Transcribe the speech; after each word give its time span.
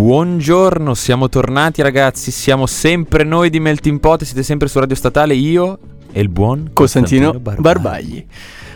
Buongiorno, 0.00 0.94
siamo 0.94 1.28
tornati 1.28 1.82
ragazzi, 1.82 2.30
siamo 2.30 2.64
sempre 2.64 3.22
noi 3.22 3.50
di 3.50 3.60
Melting 3.60 4.00
Pot, 4.00 4.24
siete 4.24 4.42
sempre 4.42 4.66
su 4.66 4.78
Radio 4.78 4.96
Statale, 4.96 5.34
io 5.34 5.78
e 6.10 6.22
il 6.22 6.30
buon 6.30 6.70
Costantino 6.72 7.32
Barbagli. 7.32 7.60
Barbagli. 7.60 8.26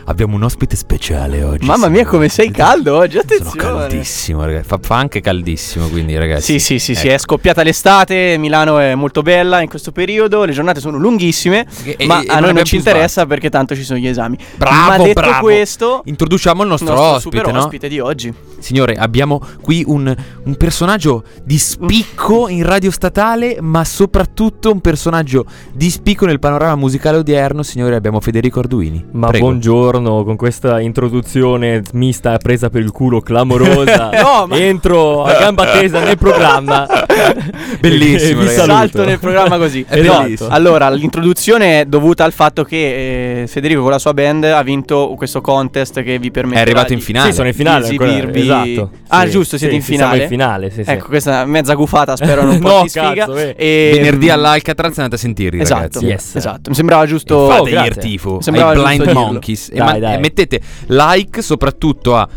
Abbiamo 0.07 0.37
un 0.37 0.43
ospite 0.43 0.77
speciale 0.77 1.43
oggi. 1.43 1.65
Mamma 1.65 1.89
mia, 1.89 2.05
come 2.05 2.29
sei 2.29 2.51
caldo 2.51 2.97
oggi, 2.97 3.13
Sono 3.19 3.23
attenzione. 3.23 3.57
caldissimo, 3.89 4.45
ragazzi. 4.45 4.69
Fa, 4.69 4.79
fa 4.83 4.97
anche 4.97 5.21
caldissimo, 5.23 5.89
quindi 5.89 6.17
ragazzi. 6.17 6.59
Sì, 6.59 6.59
sì, 6.59 6.79
sì, 6.79 6.95
sì, 6.95 7.07
Ecco. 7.07 7.15
è 7.15 7.19
scoppiata 7.19 7.63
l'estate, 7.63 8.37
Milano 8.39 8.79
è 8.79 8.95
molto 8.95 9.23
bella 9.23 9.63
in 9.63 9.69
questo 9.69 9.93
periodo, 9.93 10.45
le 10.45 10.53
giornate 10.53 10.81
sono 10.81 10.99
lunghissime, 10.99 11.67
E- 11.85 12.05
ma 12.07 12.21
e- 12.21 12.27
a 12.29 12.41
noi 12.41 12.53
non 12.53 12.65
ci 12.65 12.77
interessa 12.77 13.25
perché 13.25 13.49
tanto 13.49 13.75
ci 13.75 13.83
sono 13.83 13.99
gli 13.99 14.07
esami. 14.07 14.37
Bravo, 14.57 14.89
ma 14.89 14.97
detto 14.99 15.21
bravo. 15.21 15.41
questo, 15.41 16.03
Introduciamo 16.05 16.63
il 16.63 16.69
nostro, 16.69 16.89
nostro 16.95 17.15
ospite, 17.17 17.37
super 17.39 17.53
no? 17.55 17.61
ospite 17.61 17.89
di 17.89 17.99
oggi. 17.99 18.35
Signore, 18.59 18.95
abbiamo 18.97 19.41
qui 19.63 19.85
un, 19.87 20.15
un 20.45 20.57
personaggio 20.57 21.25
di 21.43 21.59
spicco 21.59 22.49
in 22.49 22.63
radio 22.65 22.91
statale, 22.91 23.57
ma 23.61 23.85
soprattutto 23.85 24.71
un 24.71 24.81
personaggio 24.81 25.45
di 25.73 25.89
spicco 25.91 26.27
nel 26.27 26.39
panorama 26.39 26.75
musicale 26.77 27.17
odierno. 27.19 27.63
Signore, 27.63 27.95
abbiamo 27.95 28.21
Federico 28.21 28.61
Arduini. 28.61 29.05
Ma 29.13 29.29
Prego. 29.29 29.47
buongiorno, 29.47 29.93
con 30.03 30.35
questa 30.37 30.81
introduzione 30.81 31.83
mista 31.93 32.37
presa 32.39 32.69
per 32.69 32.83
il 32.83 32.91
culo 32.91 33.21
clamorosa. 33.21 34.11
No, 34.25 34.47
ma- 34.49 34.57
Entro 34.57 35.23
a 35.25 35.35
gamba 35.39 35.67
tesa 35.67 36.01
nel 36.03 36.19
programma. 36.19 36.87
Bellissimo, 37.81 38.43
vi. 38.43 38.49
Salto 38.49 39.05
nel 39.05 39.19
programma 39.19 39.57
così. 39.59 39.85
È 39.89 40.01
No, 40.03 40.23
bellissimo. 40.23 40.49
allora, 40.51 40.89
l'introduzione 40.91 41.81
è 41.81 41.85
dovuta 41.87 42.25
al 42.25 42.33
fatto 42.33 42.65
che 42.65 43.43
eh, 43.43 43.47
Federico 43.47 43.83
con 43.83 43.91
la 43.91 43.99
sua 43.99 44.13
band 44.15 44.45
ha 44.45 44.63
vinto 44.63 45.15
questo 45.17 45.41
contest 45.41 46.03
che 46.03 46.19
vi 46.19 46.31
permette 46.31 46.59
È 46.59 46.63
arrivato 46.63 46.93
in 46.93 47.01
finale. 47.01 47.31
Sì, 47.31 47.35
sono 47.37 47.49
in 47.49 47.55
finale. 47.55 47.87
Ancora, 47.89 48.09
esibirvi- 48.11 48.41
Esatto. 48.41 48.91
Ah, 49.09 49.25
Sì, 49.25 49.31
giusto, 49.31 49.59
siete 49.59 49.73
sì, 49.75 49.79
in 49.79 49.85
sì, 49.85 49.95
siamo 49.95 50.13
finale? 50.13 50.23
in 50.23 50.29
finale, 50.29 50.71
sì, 50.71 50.85
sì. 50.85 50.91
Ecco, 50.91 51.07
questa 51.07 51.43
è 51.43 51.45
mezza 51.45 51.75
gufata, 51.75 52.17
spero 52.17 52.43
non 52.43 52.57
No, 52.57 52.69
porti 52.69 52.89
sfiga. 52.89 53.13
cazzo, 53.15 53.37
eh. 53.37 53.55
E- 53.57 53.91
Venerdì 53.95 54.31
all'Alcatraz 54.31 54.97
andate 54.99 55.15
a 55.15 55.19
sentirli, 55.19 55.61
Esatto, 55.61 55.81
ragazzi. 55.81 56.05
Yes. 56.07 56.35
esatto. 56.37 56.71
Mi 56.71 56.75
sembrava 56.75 57.07
giusto 57.07 57.47
Fate 57.49 57.61
Oh, 57.61 57.65
grazie. 57.65 58.03
tifo 58.03 58.41
Sembrava 58.41 58.71
ai 58.89 58.97
Blind. 58.97 59.13
Monkeys 59.15 59.71
e, 59.73 59.79
Dai, 59.85 60.01
ma- 60.01 60.07
dai. 60.07 60.15
e 60.15 60.19
mettete 60.19 60.61
like 60.87 61.43
soprattutto 61.43 62.17
a 62.17 62.29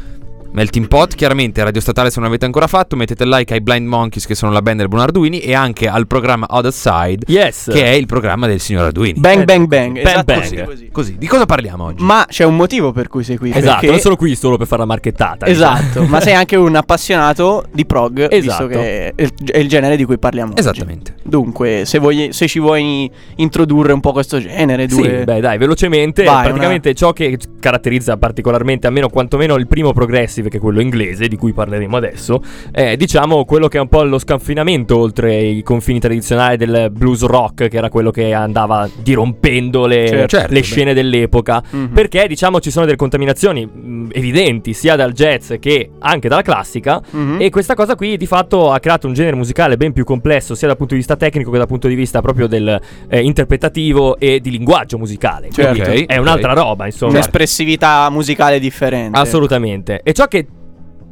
Melting 0.52 0.88
Pot, 0.88 1.14
chiaramente 1.14 1.64
Radio 1.64 1.80
Statale 1.82 2.10
se 2.10 2.16
non 2.16 2.26
l'avete 2.26 2.46
ancora 2.46 2.66
fatto, 2.68 2.96
mettete 2.96 3.26
like 3.26 3.54
ai 3.54 3.62
Blind 3.62 3.86
Monkeys 3.88 4.26
che 4.26 4.34
sono 4.34 4.52
la 4.52 4.62
band 4.62 4.80
del 4.80 4.88
buon 4.88 5.02
Arduini 5.02 5.40
e 5.40 5.54
anche 5.54 5.88
al 5.88 6.08
programma 6.08 6.48
Other 6.50 6.72
Side 6.74 7.26
Yes. 7.28 7.70
che 7.72 7.84
è 7.84 7.90
il 7.90 8.08
programma 8.08 8.48
del 8.48 8.60
signor 8.60 8.86
Arduini. 8.86 9.20
Bang 9.20 9.44
bang 9.44 9.68
bang. 9.68 9.94
bang, 9.94 9.98
esattamente 10.08 10.56
bang. 10.56 10.68
così. 10.68 10.90
Così, 10.92 11.18
di 11.20 11.28
cosa 11.28 11.46
parliamo 11.46 11.84
oggi? 11.86 12.04
Ma 12.04 12.26
c'è 12.28 12.44
un 12.44 12.56
motivo 12.56 12.92
per 12.92 13.08
cui 13.08 13.24
sei 13.24 13.38
qui. 13.38 13.50
Esatto, 13.52 13.72
perché- 13.74 13.88
non 13.88 14.00
sono 14.00 14.16
qui 14.16 14.36
solo 14.36 14.58
per 14.58 14.66
fare 14.66 14.82
la 14.82 14.88
marchettata. 14.88 15.46
Esatto, 15.46 16.04
ma 16.06 16.20
sei 16.22 16.34
anche 16.34 16.56
un 16.56 16.76
appassionato 16.76 17.66
di 17.72 17.86
prog, 17.86 18.28
Esatto. 18.32 18.40
visto 18.40 18.68
che 18.68 19.14
è 19.14 19.22
il, 19.22 19.32
è 19.52 19.58
il 19.60 19.68
genere 19.68 19.96
di 19.96 20.06
cui 20.06 20.18
parliamo 20.18 20.52
oggi. 20.54 20.60
Esattamente. 20.62 21.16
Dunque, 21.24 21.84
se, 21.86 22.00
vuoi- 22.00 22.30
se 22.32 22.48
ci 22.48 22.60
vuoi 22.60 23.10
introdurre 23.36 23.94
un 23.94 24.00
po' 24.00 24.12
questo 24.12 24.40
genere, 24.40 24.90
Sì, 24.90 24.96
due... 25.02 25.24
beh 25.24 25.40
dai, 25.40 25.58
velocemente, 25.60 26.24
Vai, 26.24 26.46
praticamente 26.46 26.96
ciò 26.96 27.14
che 27.14 27.38
caratterizza 27.60 28.18
particolarmente, 28.18 28.88
almeno 28.88 29.10
quantomeno 29.10 29.56
il 29.56 29.68
primo 29.68 29.94
progressive, 29.94 30.47
che 30.50 30.58
è 30.58 30.60
quello 30.60 30.82
inglese, 30.82 31.28
di 31.28 31.36
cui 31.36 31.54
parleremo 31.54 31.96
adesso, 31.98 32.42
è 32.72 32.96
diciamo 32.96 33.46
quello 33.46 33.68
che 33.68 33.78
è 33.78 33.82
un 33.82 33.88
po' 33.88 34.04
lo 34.04 34.20
sconfinamento 34.20 34.98
oltre 34.98 35.36
i 35.42 35.64
confini 35.64 36.00
tradizionali 36.00 36.58
del 36.58 36.90
blues 36.92 37.24
rock, 37.24 37.68
che 37.68 37.78
era 37.78 37.90
quello 37.90 38.12
che 38.12 38.34
andava 38.34 38.90
dirompendo 39.02 39.86
le, 39.86 40.08
Certo. 40.08 40.38
Certo, 40.38 40.54
le 40.54 40.60
beh. 40.60 40.66
scene 40.66 40.94
dell'epoca, 40.94 41.62
Mhm. 41.70 41.88
perché 41.94 42.28
diciamo 42.28 42.60
ci 42.60 42.72
sono 42.72 42.86
delle 42.86 42.98
contaminazioni 42.98 43.66
mh, 43.66 44.10
evidenti 44.12 44.74
sia 44.74 44.96
dal 44.96 45.12
jazz 45.14 45.54
che 45.60 45.90
anche 46.00 46.28
dalla 46.30 46.42
classica, 46.42 47.02
Mhm. 47.10 47.38
e 47.42 47.50
questa 47.50 47.74
cosa 47.76 47.96
qui 47.96 48.18
di 48.18 48.26
fatto 48.26 48.72
ha 48.72 48.80
creato 48.80 49.08
un 49.08 49.14
genere 49.14 49.36
musicale 49.36 49.78
ben 49.78 49.94
più 49.94 50.04
complesso, 50.04 50.56
sia 50.56 50.68
dal 50.68 50.78
punto 50.78 50.94
di 50.94 51.00
vista 51.00 51.16
tecnico 51.16 51.52
che 51.52 51.58
dal 51.58 51.68
punto 51.68 51.88
di 51.88 51.96
vista 51.96 52.22
proprio 52.22 52.48
del 52.48 52.80
eh, 53.10 53.22
interpretativo 53.22 54.18
e 54.20 54.40
di 54.40 54.52
linguaggio 54.52 54.98
musicale. 54.98 55.50
Certo. 55.52 55.82
Quindi 55.82 56.02
Ok, 56.04 56.06
è 56.08 56.18
un'altra 56.18 56.52
ok. 56.52 56.58
roba, 56.58 56.86
insomma. 56.86 57.12
Un'espressività 57.14 58.10
musicale 58.10 58.60
differente. 58.60 59.18
Assolutamente. 59.20 60.02
E 60.04 60.14
ciò 60.14 60.27
che 60.28 60.46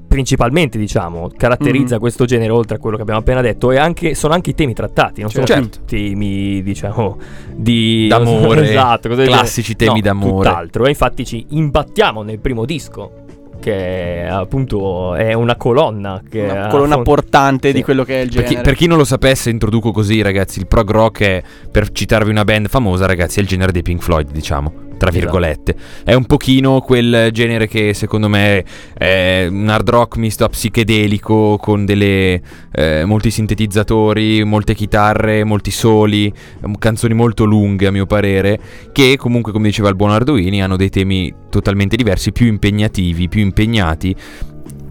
principalmente, 0.07 0.77
diciamo, 0.77 1.29
caratterizza 1.35 1.95
Mhm. 1.95 1.99
questo 1.99 2.25
genere, 2.25 2.51
oltre 2.51 2.75
a 2.75 2.79
quello 2.79 2.95
che 2.95 3.01
abbiamo 3.01 3.19
appena 3.19 3.41
detto, 3.41 3.71
anche, 3.71 4.15
sono 4.15 4.33
anche 4.33 4.51
i 4.51 4.53
temi 4.55 4.73
trattati. 4.73 5.21
Non 5.21 5.29
sono 5.29 5.45
Certo. 5.45 5.79
più 5.85 5.97
temi, 5.97 6.63
diciamo, 6.63 7.17
di 7.53 8.07
D'amore, 8.07 8.61
esatto, 8.69 9.09
cose 9.09 9.21
del 9.23 9.29
classici 9.31 9.75
temi 9.75 9.95
No, 9.95 10.01
d'amore. 10.01 10.47
Tutt'altro. 10.49 10.85
E 10.85 10.89
infatti 10.89 11.25
ci 11.25 11.45
imbattiamo 11.49 12.21
nel 12.21 12.39
primo 12.39 12.63
disco. 12.65 13.23
Che 13.59 14.27
appunto 14.29 15.15
è 15.15 15.33
una 15.33 15.55
colonna. 15.55 16.21
Che 16.29 16.41
Una 16.41 16.67
colonna 16.67 17.01
portante 17.01 17.69
Sì. 17.69 17.73
di 17.75 17.83
quello 17.83 18.03
che 18.03 18.19
è 18.19 18.21
il 18.21 18.27
Per 18.27 18.35
genere. 18.43 18.55
chi, 18.55 18.61
per 18.61 18.75
chi 18.75 18.85
non 18.85 18.97
lo 18.97 19.05
sapesse, 19.05 19.49
introduco 19.49 19.91
così, 19.91 20.21
ragazzi. 20.21 20.59
Il 20.59 20.67
prog 20.67 20.91
rock 20.91 21.21
è, 21.23 21.43
per 21.71 21.89
citarvi 21.91 22.29
una 22.29 22.43
band 22.43 22.67
famosa, 22.67 23.05
ragazzi, 23.07 23.39
è 23.39 23.41
il 23.41 23.47
genere 23.47 23.71
dei 23.71 23.81
Pink 23.81 24.01
Floyd, 24.03 24.29
diciamo. 24.31 24.71
Tra 24.97 25.09
Esatto. 25.09 25.23
virgolette, 25.25 25.75
è 26.05 26.13
un 26.13 26.25
pochino 26.25 26.79
quel 26.79 27.29
genere 27.31 27.67
che 27.67 27.93
secondo 27.93 28.29
me 28.29 28.63
è 28.93 29.45
un 29.49 29.67
hard 29.67 29.89
rock 29.89 30.17
misto 30.17 30.45
a 30.45 30.49
psichedelico 30.49 31.57
con 31.57 31.83
delle, 31.85 32.41
eh, 32.71 33.03
molti 33.05 33.29
sintetizzatori, 33.29 34.43
molte 34.45 34.73
chitarre, 34.73 35.43
molti 35.43 35.71
soli, 35.71 36.31
canzoni 36.79 37.13
molto 37.13 37.43
lunghe 37.43 37.87
a 37.87 37.91
mio 37.91 38.05
parere, 38.05 38.57
che 38.93 39.17
comunque, 39.17 39.51
come 39.51 39.67
diceva 39.67 39.89
il 39.89 39.95
buon 39.95 40.11
Arduini, 40.11 40.61
hanno 40.61 40.77
dei 40.77 40.89
temi 40.89 41.33
totalmente 41.49 41.97
diversi, 41.97 42.31
più 42.31 42.47
impegnativi, 42.47 43.27
più 43.27 43.41
impegnati. 43.41 44.15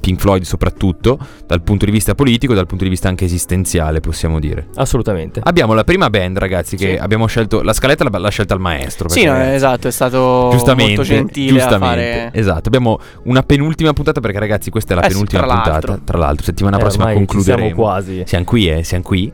Pink 0.04 0.20
Floyd 0.20 0.42
soprattutto, 0.42 1.18
dal 1.46 1.62
punto 1.62 1.86
di 1.86 1.90
vista 1.90 2.14
politico 2.14 2.52
e 2.52 2.56
dal 2.56 2.66
punto 2.66 2.84
di 2.84 2.90
vista 2.90 3.08
anche 3.08 3.24
esistenziale, 3.24 4.00
possiamo 4.00 4.38
dire. 4.38 4.66
Assolutamente. 4.74 5.40
Abbiamo 5.42 5.72
la 5.72 5.82
prima 5.82 6.10
band, 6.10 6.36
ragazzi, 6.36 6.76
che 6.76 6.92
Sì. 6.92 6.96
abbiamo 7.00 7.26
scelto. 7.26 7.62
La 7.62 7.72
scaletta 7.72 8.04
l'ha, 8.04 8.18
l'ha 8.18 8.28
scelta 8.28 8.52
il 8.52 8.60
maestro. 8.60 9.08
Sì, 9.08 9.24
no, 9.24 9.34
esatto, 9.42 9.88
è 9.88 9.90
stato 9.90 10.48
Giustamente, 10.52 10.96
molto 10.96 11.02
gentile 11.04 11.52
giustamente. 11.58 12.12
fare... 12.30 12.30
Esatto, 12.34 12.68
abbiamo 12.68 12.98
una 13.24 13.42
penultima 13.42 13.94
puntata 13.94 14.20
perché 14.20 14.38
ragazzi 14.38 14.68
questa 14.68 14.92
è 14.92 14.96
la 14.96 15.04
Eh 15.04 15.08
penultima 15.08 15.42
tra 15.42 15.52
puntata. 15.54 15.70
l'altro. 15.70 16.00
Tra 16.04 16.18
l'altro, 16.18 16.44
settimana 16.44 16.76
Eh, 16.76 16.80
prossima 16.80 17.10
concluderemo. 17.12 17.64
siamo 17.68 17.80
quasi. 17.80 18.22
Siamo 18.26 18.44
qui, 18.44 18.68
eh, 18.70 18.82
siamo 18.84 19.02
qui. 19.04 19.32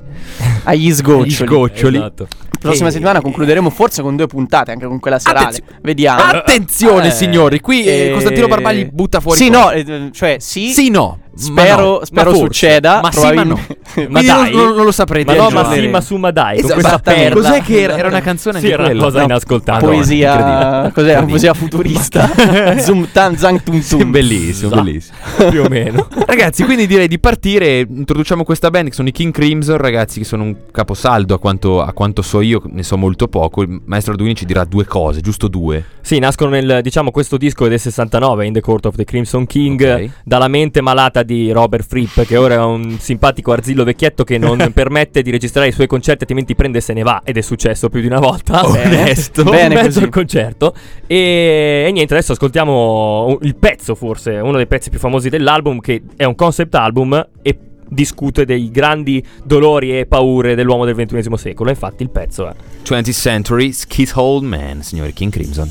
agli 0.64 0.92
sgoccioli. 0.92 1.28
Gli 1.28 1.32
sgoccioli. 1.32 1.96
Esatto. 1.96 2.28
La 2.62 2.68
prossima 2.68 2.88
E- 2.88 2.92
settimana 2.92 3.20
concluderemo 3.22 3.70
forse 3.70 4.02
con 4.02 4.16
due 4.16 4.26
puntate, 4.26 4.70
anche 4.70 4.86
con 4.86 5.00
quella 5.00 5.18
serale. 5.18 5.46
Attenzio- 5.46 5.64
Vediamo. 5.80 6.20
Attenzione, 6.22 7.06
Eh, 7.06 7.10
signori, 7.10 7.60
qui 7.60 7.84
eh, 7.84 8.08
eh, 8.08 8.12
Costantino 8.12 8.48
Barbagli 8.48 8.88
butta 8.92 9.20
fuori. 9.20 9.38
Sì, 9.38 9.48
cose. 9.50 9.58
no, 9.58 9.70
eh, 9.70 10.10
cioè 10.12 10.36
sì. 10.38 10.68
Sì, 10.68 10.90
no. 10.90 11.20
Spero, 11.34 11.82
no, 11.98 12.00
spero 12.04 12.34
succeda. 12.34 13.00
Ma 13.02 13.12
sì, 13.12 13.32
ma 13.32 13.42
no. 13.44 13.58
Ma 14.08 14.22
dai. 14.22 14.52
non, 14.54 14.74
non- 14.74 14.84
lo 14.84 14.92
saprete. 14.92 15.34
Ma 15.34 15.42
no, 15.42 15.50
ma 15.50 15.72
sì, 15.72 15.86
ma 15.88 16.00
su, 16.00 16.16
ma 16.16 16.30
dai, 16.30 16.60
con 16.60 16.70
Esatto, 16.70 16.74
questa 16.74 16.90
esattamente. 16.94 17.34
perla. 17.34 17.48
Cos'è 17.50 17.62
che 17.62 17.80
era, 17.80 17.96
era 17.98 18.08
una 18.08 18.20
canzone 18.22 18.60
Sì, 18.60 18.68
era 18.68 18.88
una 18.88 19.02
cosa 19.02 19.18
No. 19.18 19.24
inascoltabile. 19.24 19.90
poesia, 19.92 20.32
cos'è? 20.36 20.86
Incredibile. 20.86 21.26
Poesia 21.26 21.54
futurista. 21.54 22.30
Zoom 22.78 23.08
tan 23.12 23.36
zang 23.36 23.62
tum 23.62 23.80
tum. 23.82 24.10
bellissimo, 24.10 24.68
Esatto. 24.68 24.82
bellissimo. 24.82 25.16
più 25.50 25.62
o 25.62 25.68
meno. 25.68 26.08
Ragazzi, 26.26 26.64
quindi 26.64 26.86
direi 26.86 27.08
di 27.08 27.18
partire. 27.18 27.80
Introduciamo 27.80 28.44
questa 28.44 28.70
band 28.70 28.88
che 28.88 28.94
sono 28.94 29.08
i 29.08 29.12
King 29.12 29.32
Crimson, 29.32 29.76
ragazzi, 29.76 30.18
che 30.20 30.24
sono 30.24 30.42
un 30.44 30.56
caposaldo 30.70 31.34
a 31.34 31.38
quanto, 31.38 31.82
a 31.82 31.92
quanto 31.92 32.22
so 32.22 32.40
io, 32.40 32.62
ne 32.66 32.82
so 32.82 32.96
molto 32.96 33.28
poco. 33.28 33.62
Il 33.62 33.80
maestro 33.86 34.12
Arduini 34.12 34.34
ci 34.34 34.44
dirà 34.44 34.64
due 34.64 34.84
cose, 34.84 35.20
giusto 35.20 35.48
due. 35.48 35.84
Sì, 36.00 36.18
nascono 36.18 36.50
nel, 36.50 36.80
diciamo, 36.82 37.10
questo 37.10 37.36
disco 37.36 37.66
del 37.68 37.78
69, 37.80 38.46
In 38.46 38.52
the 38.52 38.60
Court 38.60 38.86
of 38.86 38.94
the 38.96 39.04
Crimson 39.04 39.46
King, 39.46 39.80
Ok. 39.82 40.10
dalla 40.24 40.48
mente 40.48 40.80
malata 40.80 41.19
di 41.22 41.50
Robert 41.52 41.86
Fripp, 41.86 42.20
che 42.20 42.36
ora 42.36 42.54
è 42.54 42.58
un 42.58 42.98
simpatico 42.98 43.52
arzillo 43.52 43.84
vecchietto 43.84 44.24
che 44.24 44.38
non 44.38 44.70
permette 44.74 45.22
di 45.22 45.30
registrare 45.30 45.68
i 45.68 45.72
suoi 45.72 45.86
concerti, 45.86 46.22
altrimenti 46.22 46.54
prende 46.54 46.78
e 46.78 46.80
se 46.80 46.92
ne 46.92 47.02
va, 47.02 47.22
ed 47.24 47.36
è 47.36 47.40
successo 47.40 47.88
più 47.88 48.00
di 48.00 48.06
una 48.06 48.18
volta. 48.18 48.62
Bene. 48.70 49.02
Onesto. 49.02 49.44
Bene 49.44 49.74
mezzo 49.74 49.86
così. 49.86 50.02
al 50.02 50.08
concerto. 50.10 50.74
E, 51.06 51.84
e 51.86 51.90
niente, 51.92 52.14
adesso 52.14 52.32
ascoltiamo 52.32 53.38
il 53.42 53.56
pezzo, 53.56 53.94
forse, 53.94 54.32
uno 54.32 54.56
dei 54.56 54.66
pezzi 54.66 54.90
più 54.90 54.98
famosi 54.98 55.28
dell'album, 55.28 55.80
che 55.80 56.02
è 56.16 56.24
un 56.24 56.34
concept 56.34 56.74
album 56.74 57.28
e 57.42 57.58
discute 57.90 58.44
dei 58.44 58.70
grandi 58.70 59.22
dolori 59.44 59.98
e 59.98 60.06
paure 60.06 60.54
dell'uomo 60.54 60.84
del 60.84 60.94
XXI 60.94 61.36
secolo. 61.36 61.70
Infatti 61.70 62.02
il 62.02 62.10
pezzo 62.10 62.48
è... 62.48 62.54
20th 62.84 63.12
Century 63.12 63.72
Skid 63.72 64.12
Hole 64.14 64.46
Man, 64.46 64.82
signori 64.82 65.12
King 65.12 65.32
Crimson. 65.32 65.70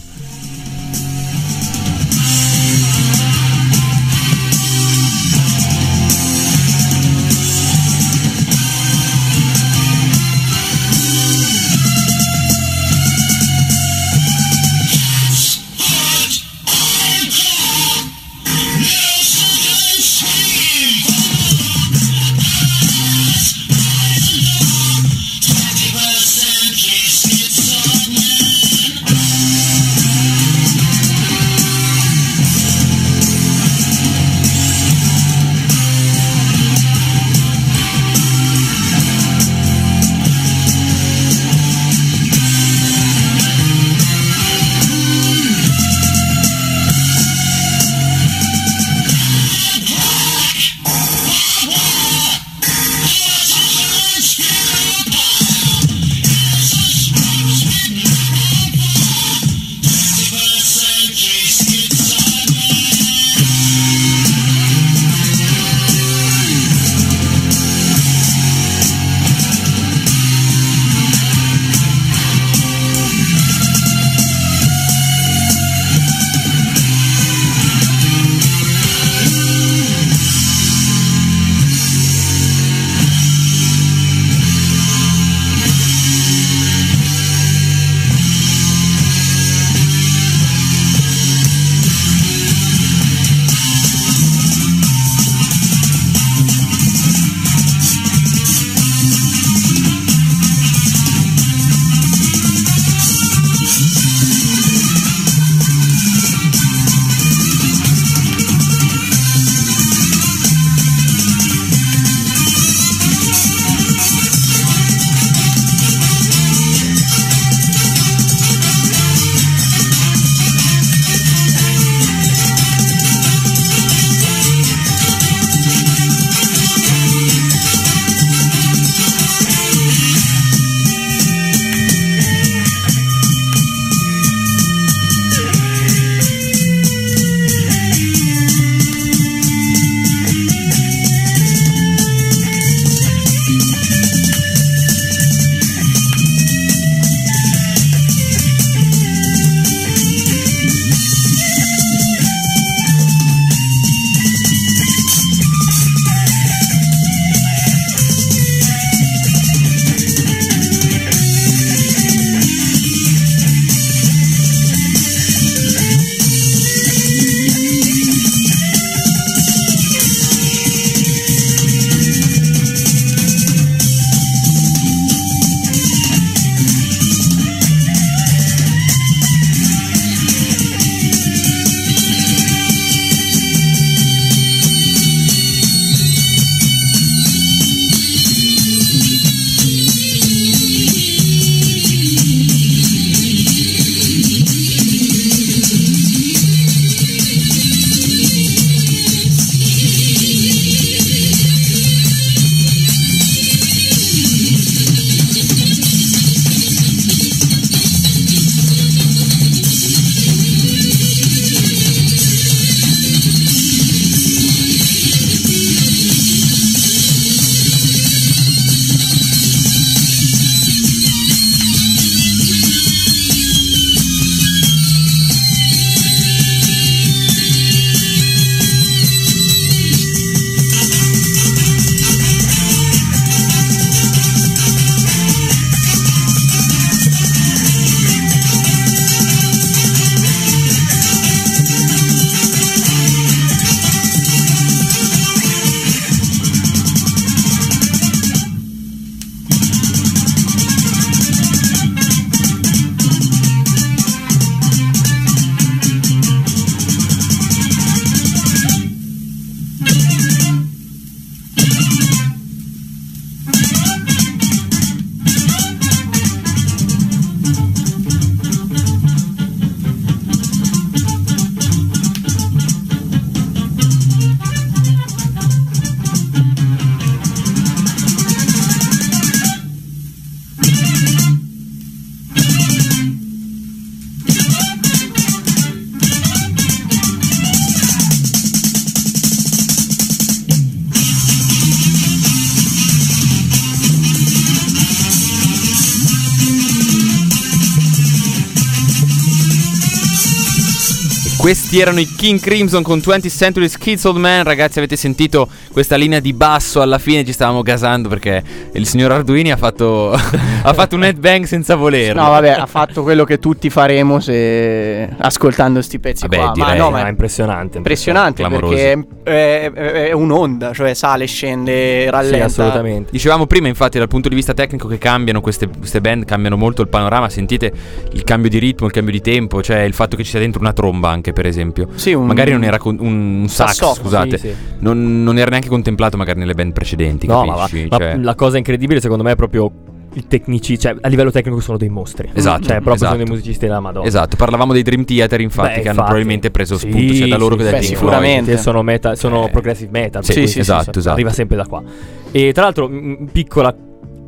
Pues 301.49 301.58
Questi 301.69 301.85
erano 301.87 301.99
i 301.99 302.05
King 302.17 302.39
Crimson 302.39 302.81
con 302.81 302.97
20th 302.97 303.29
Century 303.29 303.69
Kids 303.69 304.03
Old 304.05 304.17
Man. 304.17 304.41
Ragazzi, 304.43 304.79
avete 304.79 304.95
sentito 304.95 305.47
questa 305.71 305.97
linea 305.97 306.19
di 306.19 306.33
basso 306.33 306.81
alla 306.81 306.97
fine? 306.97 307.23
Ci 307.23 307.31
stavamo 307.31 307.61
gasando 307.61 308.09
perché 308.09 308.41
il 308.73 308.87
signor 308.87 309.11
Arduini 309.11 309.51
ha 309.51 309.55
fatto, 309.55 310.09
ha 310.63 310.73
fatto 310.73 310.95
un 310.95 311.03
headbang 311.03 311.43
senza 311.45 311.75
volerlo. 311.75 312.23
No, 312.23 312.29
vabbè, 312.31 312.49
ha 312.53 312.65
fatto 312.65 313.03
quello 313.03 313.23
che 313.23 313.37
tutti 313.37 313.69
faremo 313.69 314.19
se 314.19 315.09
ascoltando 315.19 315.83
sti 315.83 315.99
pezzi 315.99 316.21
Vabbè, 316.27 316.37
qua. 316.37 316.51
direi, 316.55 316.77
ma 316.79 316.83
no, 316.85 316.89
Ma 316.89 317.05
è 317.05 317.09
impressionante. 317.09 317.77
impressionante 317.77 318.41
Clamoroso. 318.41 318.73
perché 318.73 319.05
è, 319.25 319.71
è- 319.71 319.91
è 320.07 320.11
un'onda, 320.11 320.73
cioè 320.73 320.95
sale, 320.95 321.27
scende, 321.27 322.05
Sì, 322.05 322.09
rallenta. 322.09 322.45
assolutamente. 322.45 323.11
Dicevamo 323.11 323.45
prima, 323.45 323.67
infatti, 323.67 323.99
dal 323.99 324.07
punto 324.07 324.27
di 324.27 324.33
vista 324.33 324.55
tecnico, 324.55 324.87
che 324.87 324.97
cambiano 324.97 325.39
queste, 325.39 325.69
queste 325.77 326.01
band, 326.01 326.25
cambiano 326.25 326.57
molto 326.57 326.81
il 326.81 326.87
panorama. 326.87 327.29
Sentite 327.29 327.71
il 328.13 328.23
cambio 328.23 328.49
di 328.49 328.57
ritmo, 328.57 328.87
il 328.87 328.91
cambio 328.91 329.13
di 329.13 329.21
tempo, 329.21 329.61
cioè 329.61 329.81
il 329.81 329.93
fatto 329.93 330.15
che 330.15 330.23
ci 330.23 330.31
sia 330.31 330.39
dentro 330.39 330.59
una 330.61 330.73
tromba, 330.73 331.09
anche 331.09 331.31
per 331.31 331.41
esempio. 331.45 331.57
Sì, 331.95 332.13
un- 332.13 332.25
Magari 332.25 332.51
non 332.51 332.63
era 332.63 332.77
con- 332.77 332.97
un, 332.99 333.45
sax, 333.47 333.67
sassofo, 333.69 334.01
scusate. 334.01 334.37
sì, 334.37 334.47
sì. 334.49 334.55
Non, 334.79 335.23
non 335.23 335.37
era 335.37 335.49
neanche 335.49 335.67
contemplato, 335.69 336.17
magari 336.17 336.39
nelle 336.39 336.53
band 336.53 336.73
precedenti. 336.73 337.27
No, 337.27 337.45
capisci? 337.45 337.87
ma 337.89 337.97
Cioè- 337.97 338.17
la 338.17 338.35
cosa 338.35 338.57
incredibile 338.57 338.99
secondo 339.01 339.23
me 339.23 339.31
è 339.31 339.35
proprio 339.35 339.71
i 340.13 340.25
tecnici, 340.27 340.79
cioè 340.79 340.95
a 340.99 341.07
livello 341.07 341.29
tecnico 341.31 341.59
sono 341.59 341.77
dei 341.77 341.89
mostri. 341.89 342.29
Esatto, 342.33 342.63
Cioè 342.63 342.73
proprio 342.75 342.95
esatto. 342.95 343.11
sono 343.13 343.23
dei 343.23 343.31
musicisti 343.31 343.65
della 343.67 343.79
Madonna. 343.79 344.07
Esatto, 344.07 344.35
parlavamo 344.37 344.73
dei 344.73 344.81
Dream 344.81 345.05
Theater, 345.05 345.39
infatti, 345.41 345.75
Beh, 345.75 345.81
che 345.81 345.89
hanno 345.89 346.01
probabilmente 346.03 346.49
preso 346.51 346.77
Sì, 346.77 346.89
spunto 346.89 347.13
sia 347.13 347.27
da 347.27 347.37
loro 347.37 347.55
sì, 347.57 347.63
che 347.63 347.69
da 347.69 347.77
Pink 347.77 347.83
sicuramente. 347.85 348.57
Sono, 348.57 348.81
meta- 348.81 349.15
sono 349.15 349.45
Eh, 349.47 349.49
progressive 349.51 349.89
metal. 349.91 350.23
sì, 350.23 350.47
sì, 350.47 350.59
esatto, 350.59 350.97
esatto. 350.97 351.13
Arriva 351.13 351.31
sempre 351.31 351.57
da 351.57 351.65
qua. 351.67 351.83
E 352.31 352.51
tra 352.53 352.63
l'altro, 352.63 352.87
m- 352.87 353.27
piccola 353.31 353.73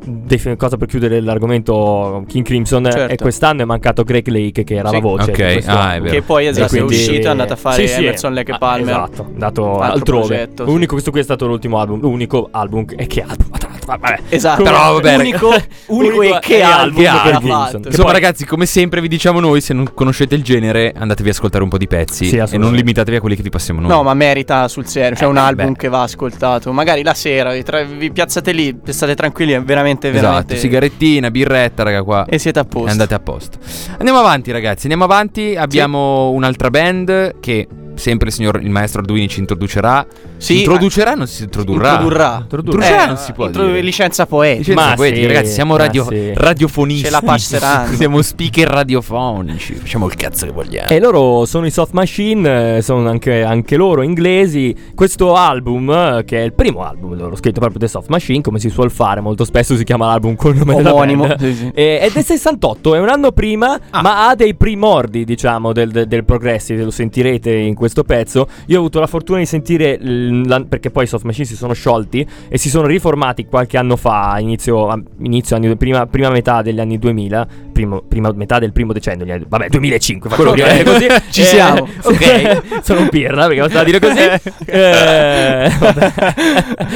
defi- 0.04 0.56
cosa 0.56 0.76
per 0.76 0.88
chiudere 0.88 1.20
l'argomento 1.20 2.24
King 2.26 2.44
Crimson 2.44 2.84
Certo. 2.90 3.12
e 3.12 3.16
quest'anno 3.16 3.62
è 3.62 3.64
mancato 3.64 4.02
Greg 4.04 4.26
Lake 4.28 4.64
che 4.64 4.74
era 4.74 4.88
Sì. 4.88 4.94
la 4.94 5.00
voce 5.00 5.30
Ok, 5.30 5.36
di 5.36 5.42
questo 5.52 5.70
ah, 5.70 5.74
è 5.74 5.78
album. 5.94 6.02
vero. 6.02 6.14
Che 6.14 6.22
poi 6.22 6.46
esatto, 6.46 6.62
E 6.62 6.66
è 6.66 6.82
quindi- 6.84 6.94
uscito, 6.94 7.26
è 7.26 7.30
andato 7.30 7.52
a 7.52 7.56
fare 7.56 7.86
Sì, 7.86 7.92
sì, 7.94 8.00
Emerson 8.00 8.34
Lake 8.34 8.52
ah, 8.52 8.58
Palmer. 8.58 8.88
Esatto, 8.88 9.22
è 9.22 9.32
andato 9.32 9.78
Altro 9.78 9.82
altrove. 9.82 10.26
progetto, 10.26 10.64
sì. 10.64 10.70
L'unico, 10.70 10.92
questo 10.92 11.10
qui 11.10 11.20
è 11.20 11.22
stato 11.24 11.46
l'ultimo 11.46 11.78
album. 11.78 12.00
L'unico 12.00 12.48
album. 12.50 12.84
E 12.96 13.06
che 13.06 13.22
album? 13.22 13.48
Vabbè. 13.84 14.18
Esatto, 14.28 14.62
Però, 14.62 14.92
vabbè, 14.94 15.16
unico, 15.18 15.48
unico 15.86 16.18
Unico 16.18 16.36
e 16.36 16.38
che 16.40 16.62
album 16.62 17.02
che 17.02 17.08
ha 17.08 17.40
fatto. 17.40 17.76
Insomma, 17.78 18.04
poi- 18.04 18.12
ragazzi, 18.12 18.46
come 18.46 18.66
sempre 18.66 19.00
vi 19.00 19.08
diciamo 19.08 19.40
noi, 19.40 19.60
se 19.60 19.74
non 19.74 19.88
conoscete 19.92 20.34
il 20.34 20.42
genere, 20.42 20.92
andatevi 20.96 21.28
ad 21.30 21.34
ascoltare 21.34 21.64
un 21.64 21.70
po' 21.70 21.78
di 21.78 21.86
pezzi 21.88 22.26
Sì, 22.26 22.36
e 22.36 22.58
non 22.58 22.74
limitatevi 22.74 23.16
a 23.16 23.20
quelli 23.20 23.34
che 23.36 23.42
vi 23.42 23.50
passiamo 23.50 23.80
noi. 23.80 23.88
No, 23.90 24.02
ma 24.02 24.14
merita 24.14 24.68
sul 24.68 24.86
serio. 24.86 25.16
C'è 25.16 25.24
Eh, 25.24 25.26
un 25.26 25.36
album 25.36 25.72
beh. 25.72 25.78
che 25.78 25.88
va 25.88 26.02
ascoltato. 26.02 26.72
Magari 26.72 27.02
la 27.02 27.14
sera 27.14 27.52
vi, 27.52 27.62
tra- 27.62 27.82
vi 27.82 28.10
piazzate 28.12 28.52
lì, 28.52 28.78
state 28.84 29.14
tranquilli. 29.14 29.52
È 29.52 29.62
veramente, 29.62 30.10
veramente. 30.10 30.52
Esatto, 30.54 30.60
sigarettina, 30.60 31.30
birretta, 31.30 31.82
raga, 31.82 32.02
qua. 32.02 32.24
E 32.28 32.38
siete 32.38 32.58
a 32.60 32.64
posto. 32.64 32.88
E 32.88 32.90
andate 32.90 33.14
a 33.14 33.18
posto. 33.20 33.58
Andiamo 33.98 34.18
avanti, 34.20 34.52
ragazzi. 34.52 34.82
Andiamo 34.82 35.04
avanti. 35.04 35.56
Abbiamo 35.56 36.30
un'altra 36.30 36.70
band 36.70 37.40
che 37.40 37.66
sempre 37.94 38.28
il 38.28 38.34
signor 38.34 38.60
il 38.62 38.70
maestro 38.70 39.00
Arduini 39.00 39.28
ci 39.28 39.40
introducerà. 39.40 40.04
Sì, 40.36 40.58
introducerà, 40.58 41.14
non 41.14 41.26
si 41.26 41.44
introdurrà. 41.44 41.90
Introdurrà. 41.92 42.38
Introdurrà 42.42 43.04
Eh, 43.04 43.06
non 43.06 43.16
si 43.16 43.32
può 43.32 43.46
intro- 43.46 43.66
dire. 43.66 43.80
Licenza 43.80 44.26
poetica. 44.26 44.58
Licenza 44.70 44.88
Ma 44.90 44.94
poetica, 44.94 45.20
sì, 45.20 45.26
ragazzi, 45.26 45.52
siamo 45.52 45.76
radio- 45.76 46.06
sì. 46.08 46.32
radiofonisti. 46.34 47.04
Ce 47.04 47.10
la 47.10 47.20
passeranno. 47.24 47.94
Siamo 47.94 48.22
speaker 48.22 48.68
radiofonici. 48.68 49.74
Facciamo 49.74 50.06
il 50.06 50.14
cazzo 50.14 50.46
che 50.46 50.52
vogliamo. 50.52 50.88
E 50.88 50.98
loro 51.00 51.44
sono 51.46 51.66
i 51.66 51.70
Soft 51.70 51.92
Machine, 51.92 52.76
eh, 52.78 52.82
sono 52.82 53.08
anche, 53.08 53.42
anche 53.42 53.76
loro 53.76 54.02
inglesi. 54.02 54.74
Questo 54.94 55.34
album, 55.34 55.90
eh, 55.90 56.22
che 56.24 56.38
è 56.40 56.42
il 56.42 56.52
primo 56.54 56.82
album 56.84 57.16
loro 57.16 57.36
scritto 57.36 57.60
proprio 57.60 57.78
The 57.80 57.88
Soft 57.88 58.08
Machine, 58.08 58.40
come 58.40 58.58
si 58.58 58.68
suol 58.68 58.90
fare, 58.90 59.20
molto 59.20 59.44
spesso 59.44 59.76
si 59.76 59.84
chiama 59.84 60.06
l'album 60.06 60.34
col 60.34 60.56
nome 60.56 60.74
Omonimo, 60.74 61.26
sì, 61.38 61.54
sì. 61.54 61.70
E- 61.74 61.98
è 62.00 62.10
del 62.12 62.24
68, 62.24 62.94
è 62.94 62.98
un 62.98 63.08
anno 63.08 63.32
prima, 63.32 63.78
Ah. 63.90 64.02
ma 64.02 64.28
ha 64.28 64.34
dei 64.34 64.54
primordi, 64.54 65.24
diciamo, 65.24 65.72
del, 65.72 65.90
del, 65.90 66.06
del 66.06 66.24
progressive, 66.24 66.82
lo 66.82 66.90
sentirete 66.90 67.52
in 67.52 67.74
questo 67.82 68.04
pezzo. 68.04 68.46
Io 68.66 68.76
ho 68.76 68.78
avuto 68.78 69.00
la 69.00 69.06
fortuna 69.06 69.38
di 69.38 69.46
sentire, 69.46 69.98
la- 70.00 70.64
perché 70.64 70.90
poi 70.90 71.04
i 71.04 71.06
Soft 71.06 71.24
Machine 71.24 71.46
si 71.46 71.56
sono 71.56 71.72
sciolti 71.72 72.26
e 72.48 72.56
si 72.58 72.70
sono 72.70 72.86
riformati 72.86 73.46
qualche 73.46 73.76
anno 73.76 73.96
fa, 73.96 74.36
inizio, 74.38 74.88
inizio 75.22 75.56
anni, 75.56 75.76
prima, 75.76 76.06
prima 76.06 76.30
metà 76.30 76.62
degli 76.62 76.78
anni 76.80 76.98
2000, 76.98 77.46
primo- 77.72 78.02
prima 78.06 78.30
metà 78.32 78.58
del 78.58 78.72
primo 78.72 78.92
decennio, 78.92 79.30
anni- 79.32 79.44
vabbè 79.48 79.68
2005, 79.68 80.30
Quello 80.30 80.50
facciamo 80.50 80.70
che 80.72 80.80
è. 80.80 80.84
così. 80.84 81.06
Ci 81.30 81.42
siamo. 81.42 81.88
ok, 82.02 82.80
sono 82.84 83.00
un 83.00 83.08
pirla 83.08 83.46
perché 83.46 83.60
basta 83.62 83.84
dire 83.84 83.98
così. 83.98 84.20
Eh, 84.72 85.70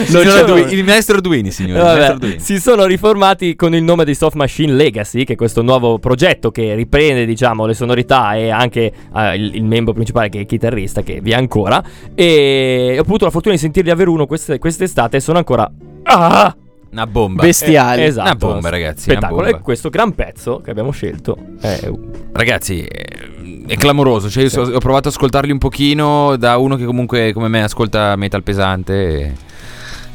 Non 0.08 0.22
c'è- 0.22 0.28
Arduini- 0.38 0.72
il 0.72 0.84
maestro 0.84 1.16
Arduini, 1.16 1.50
signore. 1.50 1.80
Vabbè, 1.80 1.92
maestro 1.94 2.12
Arduini. 2.14 2.40
si 2.40 2.58
sono 2.60 2.84
riformati 2.86 3.54
con 3.56 3.74
il 3.74 3.82
nome 3.82 4.04
di 4.04 4.14
Soft 4.14 4.36
Machine 4.36 4.72
Legacy, 4.72 5.24
che 5.24 5.32
è 5.34 5.36
questo 5.36 5.62
nuovo 5.62 5.98
progetto 5.98 6.50
che 6.50 6.74
riprende, 6.74 7.24
diciamo, 7.26 7.66
le 7.66 7.74
sonorità 7.74 8.34
e 8.34 8.50
anche 8.50 8.92
eh, 9.14 9.34
il, 9.36 9.54
il 9.56 9.64
membro 9.64 9.92
principale 9.92 10.28
che 10.28 10.38
è 10.38 10.40
il 10.42 10.46
chitarrista, 10.46 11.02
che 11.02 11.20
vi 11.20 11.32
è 11.32 11.34
ancora. 11.34 11.82
E 12.14 12.94
ho 12.98 13.02
avuto 13.02 13.24
la 13.24 13.30
fortuna 13.30 13.54
di 13.54 13.60
sentirli 13.60 13.90
a 13.90 13.94
Veruno 13.94 14.26
queste, 14.26 14.58
quest'estate 14.58 15.16
e 15.16 15.20
sono 15.20 15.38
ancora... 15.38 15.70
Ah! 16.04 16.54
Una 16.96 17.06
bomba. 17.06 17.42
Bestiali. 17.42 18.00
Eh, 18.00 18.04
esatto. 18.06 18.46
Una 18.46 18.52
bomba, 18.54 18.68
ragazzi, 18.70 19.02
Spettacolo. 19.02 19.42
bomba. 19.42 19.58
E 19.58 19.60
questo 19.60 19.90
gran 19.90 20.14
pezzo 20.14 20.62
che 20.62 20.70
abbiamo 20.70 20.92
scelto 20.92 21.36
è... 21.60 21.90
Ragazzi, 22.32 22.82
eh, 22.82 23.66
è 23.66 23.76
clamoroso. 23.76 24.30
Cioè, 24.30 24.44
io 24.44 24.48
so- 24.48 24.62
ho 24.62 24.78
provato 24.78 25.08
ad 25.08 25.14
ascoltarli 25.14 25.52
un 25.52 25.58
pochino 25.58 26.36
da 26.36 26.56
uno 26.56 26.76
che 26.76 26.86
comunque, 26.86 27.34
come 27.34 27.48
me, 27.48 27.62
ascolta 27.62 28.16
metal 28.16 28.42
pesante. 28.42 28.94
e- 29.20 29.32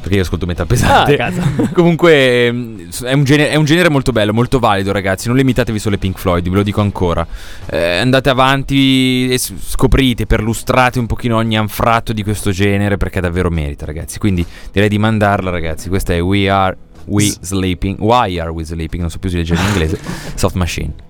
Perché 0.02 0.16
io 0.16 0.22
ascolto 0.24 0.46
metal 0.48 0.66
pesante. 0.66 1.16
Ah, 1.18 1.32
comunque, 1.74 2.48
ehm, 2.48 2.90
è 3.04 3.14
un, 3.14 3.24
genere, 3.24 3.52
è 3.52 3.56
un 3.56 3.66
genere 3.66 3.90
molto 3.90 4.12
bello, 4.12 4.34
molto 4.34 4.60
valido, 4.60 4.92
ragazzi. 4.92 5.28
Non 5.28 5.38
limitatevi 5.38 5.78
solo 5.78 5.96
ai 5.96 6.02
Pink 6.02 6.18
Floyd, 6.18 6.50
ve 6.50 6.56
lo 6.56 6.64
dico 6.64 6.82
ancora. 6.82 7.26
Eh, 7.70 7.98
andate 7.98 8.30
avanti 8.30 9.30
e 9.30 9.38
scoprite, 9.38 10.26
perlustrate 10.26 10.98
un 10.98 11.06
pochino 11.06 11.38
ogni 11.38 11.58
anfratto 11.58 12.14
di 12.14 12.24
questo 12.24 12.52
genere 12.52 12.98
perché 12.98 13.22
davvero 13.22 13.50
merita, 13.50 13.86
ragazzi. 13.86 14.18
Quindi 14.18 14.46
direi 14.72 14.90
di 14.90 14.98
mandarla, 14.98 15.52
ragazzi. 15.52 15.88
Questa 15.88 16.14
è 16.14 16.22
We 16.22 16.50
Are 16.50 16.76
We 17.06 17.32
Sleeping. 17.40 18.00
Why 18.00 18.40
Are 18.40 18.50
We 18.50 18.64
Sleeping? 18.66 19.02
Non 19.02 19.12
so 19.12 19.20
più 19.20 19.30
se 19.30 19.38
leggere 19.38 19.62
in 19.62 19.68
inglese. 19.68 20.00
Soft 20.36 20.56
Machine. 20.56 21.10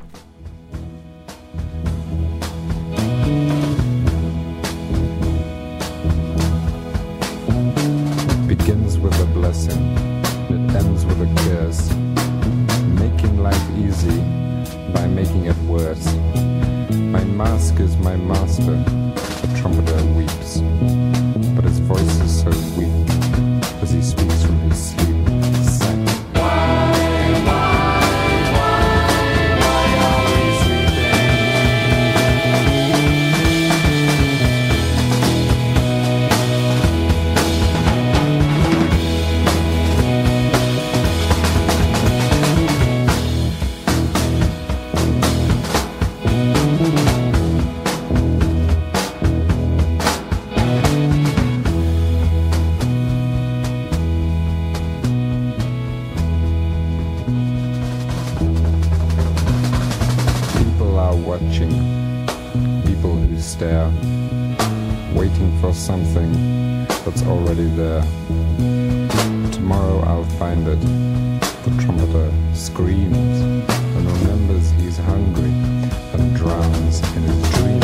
Worse. 15.72 16.06
My 16.92 17.24
mask 17.24 17.80
is 17.80 17.96
my 17.98 18.18
master, 18.18 18.75
the 18.75 19.58
trumpeter 19.58 20.04
weeps, 20.18 20.60
but 21.56 21.63
his 21.63 21.80
voice 21.80 22.20
is 22.20 22.42
so 22.42 22.50
weak 22.78 23.00
waiting 65.13 65.60
for 65.60 65.74
something 65.74 66.86
that's 67.06 67.24
already 67.24 67.68
there. 67.75 68.01
Tomorrow 69.51 70.00
I'll 70.01 70.24
find 70.39 70.68
it. 70.68 70.80
The 71.63 71.84
trumpeter 71.84 72.32
screams 72.53 73.41
and 73.41 74.12
remembers 74.12 74.72
he's 74.72 74.98
hungry 74.98 75.51
and 76.13 76.36
drowns 76.36 77.00
in 77.15 77.24
his 77.24 77.51
dreams. 77.51 77.81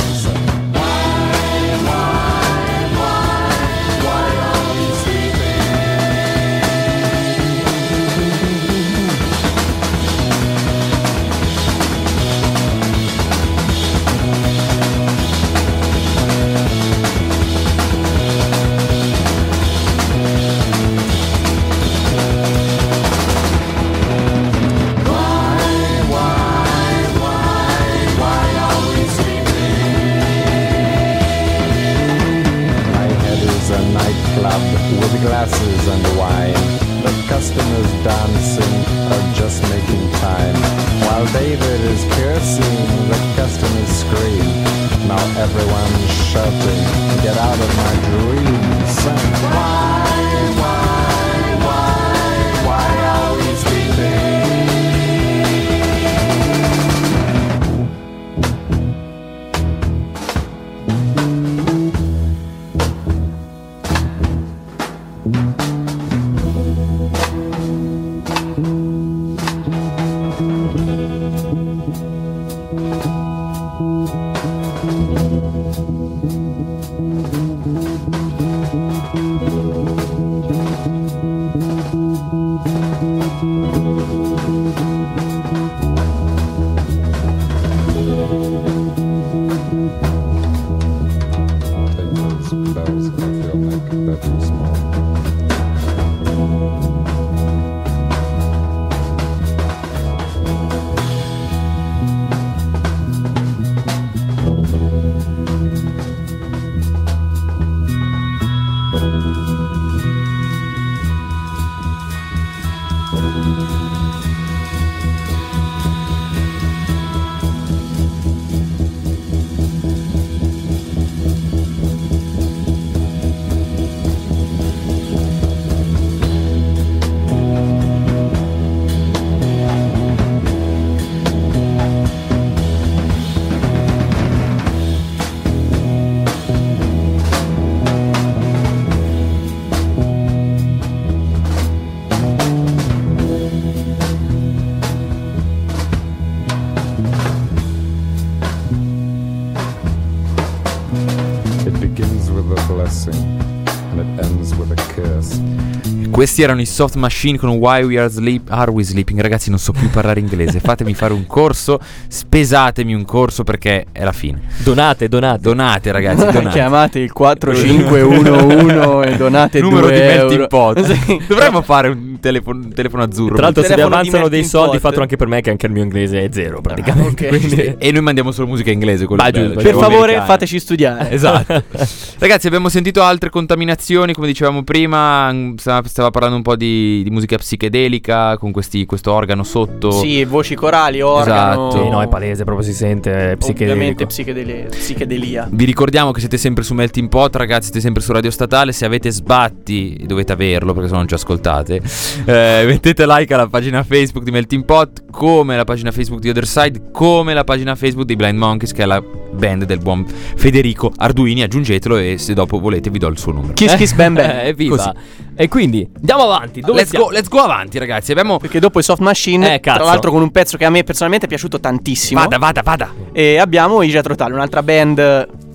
Questi 156.37 156.53
erano 156.53 156.61
i 156.61 156.71
Soft 156.71 156.97
Machine 156.97 157.39
con 157.39 157.49
Why 157.49 157.81
We 157.81 157.97
Are, 157.97 158.09
Sleep- 158.09 158.51
Are 158.51 158.69
We 158.69 158.83
Sleeping. 158.83 159.19
Ragazzi, 159.19 159.49
non 159.49 159.57
so 159.57 159.71
più 159.71 159.89
parlare 159.89 160.19
inglese. 160.19 160.59
Fatemi 160.59 160.93
fare 160.93 161.13
un 161.13 161.25
corso, 161.25 161.79
spesatemi 162.07 162.93
un 162.93 163.05
corso 163.05 163.43
perché 163.43 163.87
è 163.91 164.03
la 164.03 164.11
fine. 164.11 164.41
Donate, 164.57 165.07
donate. 165.07 165.41
Donate, 165.41 165.91
ragazzi, 165.91 166.25
donate. 166.31 166.49
Chiamate 166.49 166.99
il 166.99 167.11
4511 167.11 169.09
e 169.13 169.17
donate 169.17 169.61
Numero 169.61 169.87
2 169.87 169.95
di 169.95 169.99
euro. 169.99 170.27
melting 170.27 170.47
pot. 170.47 170.79
Sì. 170.87 171.21
Dovremmo 171.27 171.63
fare 171.63 171.87
un 171.87 172.06
un 172.45 172.73
telefono 172.73 173.03
azzurro. 173.03 173.35
Tra 173.35 173.43
l'altro, 173.45 173.63
se 173.63 173.75
vi 173.75 173.81
avanzano 173.81 174.27
dei 174.27 174.43
soldi, 174.43 174.79
fatelo 174.79 175.01
anche 175.01 175.15
per 175.15 175.27
me, 175.27 175.41
che 175.41 175.49
anche 175.49 175.65
il 175.65 175.71
mio 175.71 175.83
inglese 175.83 176.23
è 176.23 176.29
zero, 176.31 176.61
praticamente. 176.61 177.27
ok. 177.27 177.37
Quindi- 177.37 177.75
e 177.77 177.91
noi 177.91 178.01
mandiamo 178.01 178.31
solo 178.31 178.47
musica 178.47 178.71
inglese. 178.71 179.05
bello, 179.05 179.31
giusto, 179.31 179.53
cioè, 179.61 179.63
Per 179.63 179.73
favore, 179.73 179.97
americani. 180.15 180.25
fateci 180.27 180.59
studiare. 180.59 181.09
Esatto. 181.17 181.63
Ragazzi, 182.19 182.47
abbiamo 182.47 182.69
sentito 182.69 183.01
altre 183.03 183.29
contaminazioni, 183.29 184.13
come 184.13 184.27
dicevamo 184.27 184.63
prima. 184.63 185.31
mm, 185.31 185.55
Stava, 185.57 186.09
parlando 186.11 186.35
un 186.37 186.41
po' 186.43 186.55
di, 186.55 187.01
di 187.03 187.09
musica 187.09 187.37
psichedelica 187.37 188.37
con 188.37 188.51
questi, 188.51 188.85
questo 188.85 189.11
organo 189.11 189.43
sotto. 189.43 189.91
Sì, 189.91 190.23
voci 190.25 190.55
corali, 190.55 191.01
organo. 191.01 191.67
Esatto. 191.69 191.83
Sì, 191.83 191.89
no, 191.89 192.01
è 192.01 192.07
palese, 192.07 192.43
proprio 192.43 192.65
si 192.65 192.73
sente, 192.73 193.11
è 193.11 193.37
Ovviamente 193.39 194.05
psichedelico. 194.05 194.05
psichedeli- 194.05 194.65
psichedelia. 194.69 195.47
Vi 195.51 195.65
ricordiamo 195.65 196.11
che 196.11 196.19
siete 196.19 196.37
sempre 196.37 196.63
su 196.63 196.73
Melting 196.73 197.09
Pot, 197.09 197.35
ragazzi, 197.35 197.65
siete 197.65 197.79
sempre 197.81 198.01
su 198.01 198.11
Radio 198.11 198.31
Statale. 198.31 198.71
Se 198.71 198.85
avete 198.85 199.09
sbatti, 199.11 200.03
dovete 200.05 200.31
averlo 200.33 200.71
perché 200.73 200.87
se 200.87 200.93
no 200.93 200.99
non 200.99 201.07
ci 201.07 201.13
ascoltate. 201.15 201.81
Eh, 202.27 202.63
mettete 202.65 203.05
like 203.07 203.33
alla 203.33 203.47
pagina 203.47 203.83
Facebook 203.83 204.23
di 204.25 204.31
Melting 204.31 204.65
Pot, 204.65 205.03
come 205.11 205.55
la 205.55 205.63
pagina 205.63 205.91
Facebook 205.91 206.19
di 206.19 206.29
Other 206.29 206.45
Side, 206.45 206.89
come 206.91 207.33
la 207.33 207.43
pagina 207.45 207.73
Facebook 207.75 208.05
di 208.05 208.15
Blind 208.15 208.37
Monkeys, 208.37 208.73
che 208.73 208.83
è 208.83 208.85
la 208.85 209.01
band 209.01 209.63
del 209.63 209.79
buon 209.79 210.05
Federico 210.05 210.91
Arduini. 210.95 211.43
Aggiungetelo 211.43 211.95
e 211.97 212.17
se 212.17 212.33
dopo 212.33 212.59
volete 212.59 212.89
vi 212.89 212.97
do 212.99 213.07
il 213.07 213.17
suo 213.17 213.31
numero. 213.31 213.53
Kiss 213.53 213.75
kiss 213.75 213.93
bam 213.93 214.13
bam. 214.15 214.25
Eh, 214.37 214.47
evviva. 214.49 214.93
E 215.35 215.47
quindi, 215.47 215.87
andiamo 215.95 216.23
avanti. 216.23 216.59
Dove 216.59 216.79
Let's 216.79 216.91
go, 216.95 217.09
let's 217.11 217.29
go 217.29 217.39
avanti, 217.39 217.77
ragazzi. 217.77 218.11
Abbiamo. 218.11 218.37
Perché 218.37 218.59
dopo 218.59 218.79
i 218.79 218.83
Soft 218.83 219.01
Machine, 219.01 219.53
Eh, 219.53 219.59
tra 219.59 219.77
l'altro 219.77 220.11
con 220.11 220.21
un 220.21 220.31
pezzo 220.31 220.57
che 220.57 220.65
a 220.65 220.69
me 220.69 220.83
personalmente 220.83 221.25
è 221.27 221.29
piaciuto 221.29 221.59
tantissimo. 221.59 222.19
Vada, 222.19 222.37
vada, 222.37 222.61
vada. 222.63 222.93
E 223.13 223.37
abbiamo 223.37 223.81
i 223.83 223.89
Jethro 223.89 224.15
Tull, 224.15 224.33
un'altra 224.33 224.63
band 224.63 225.45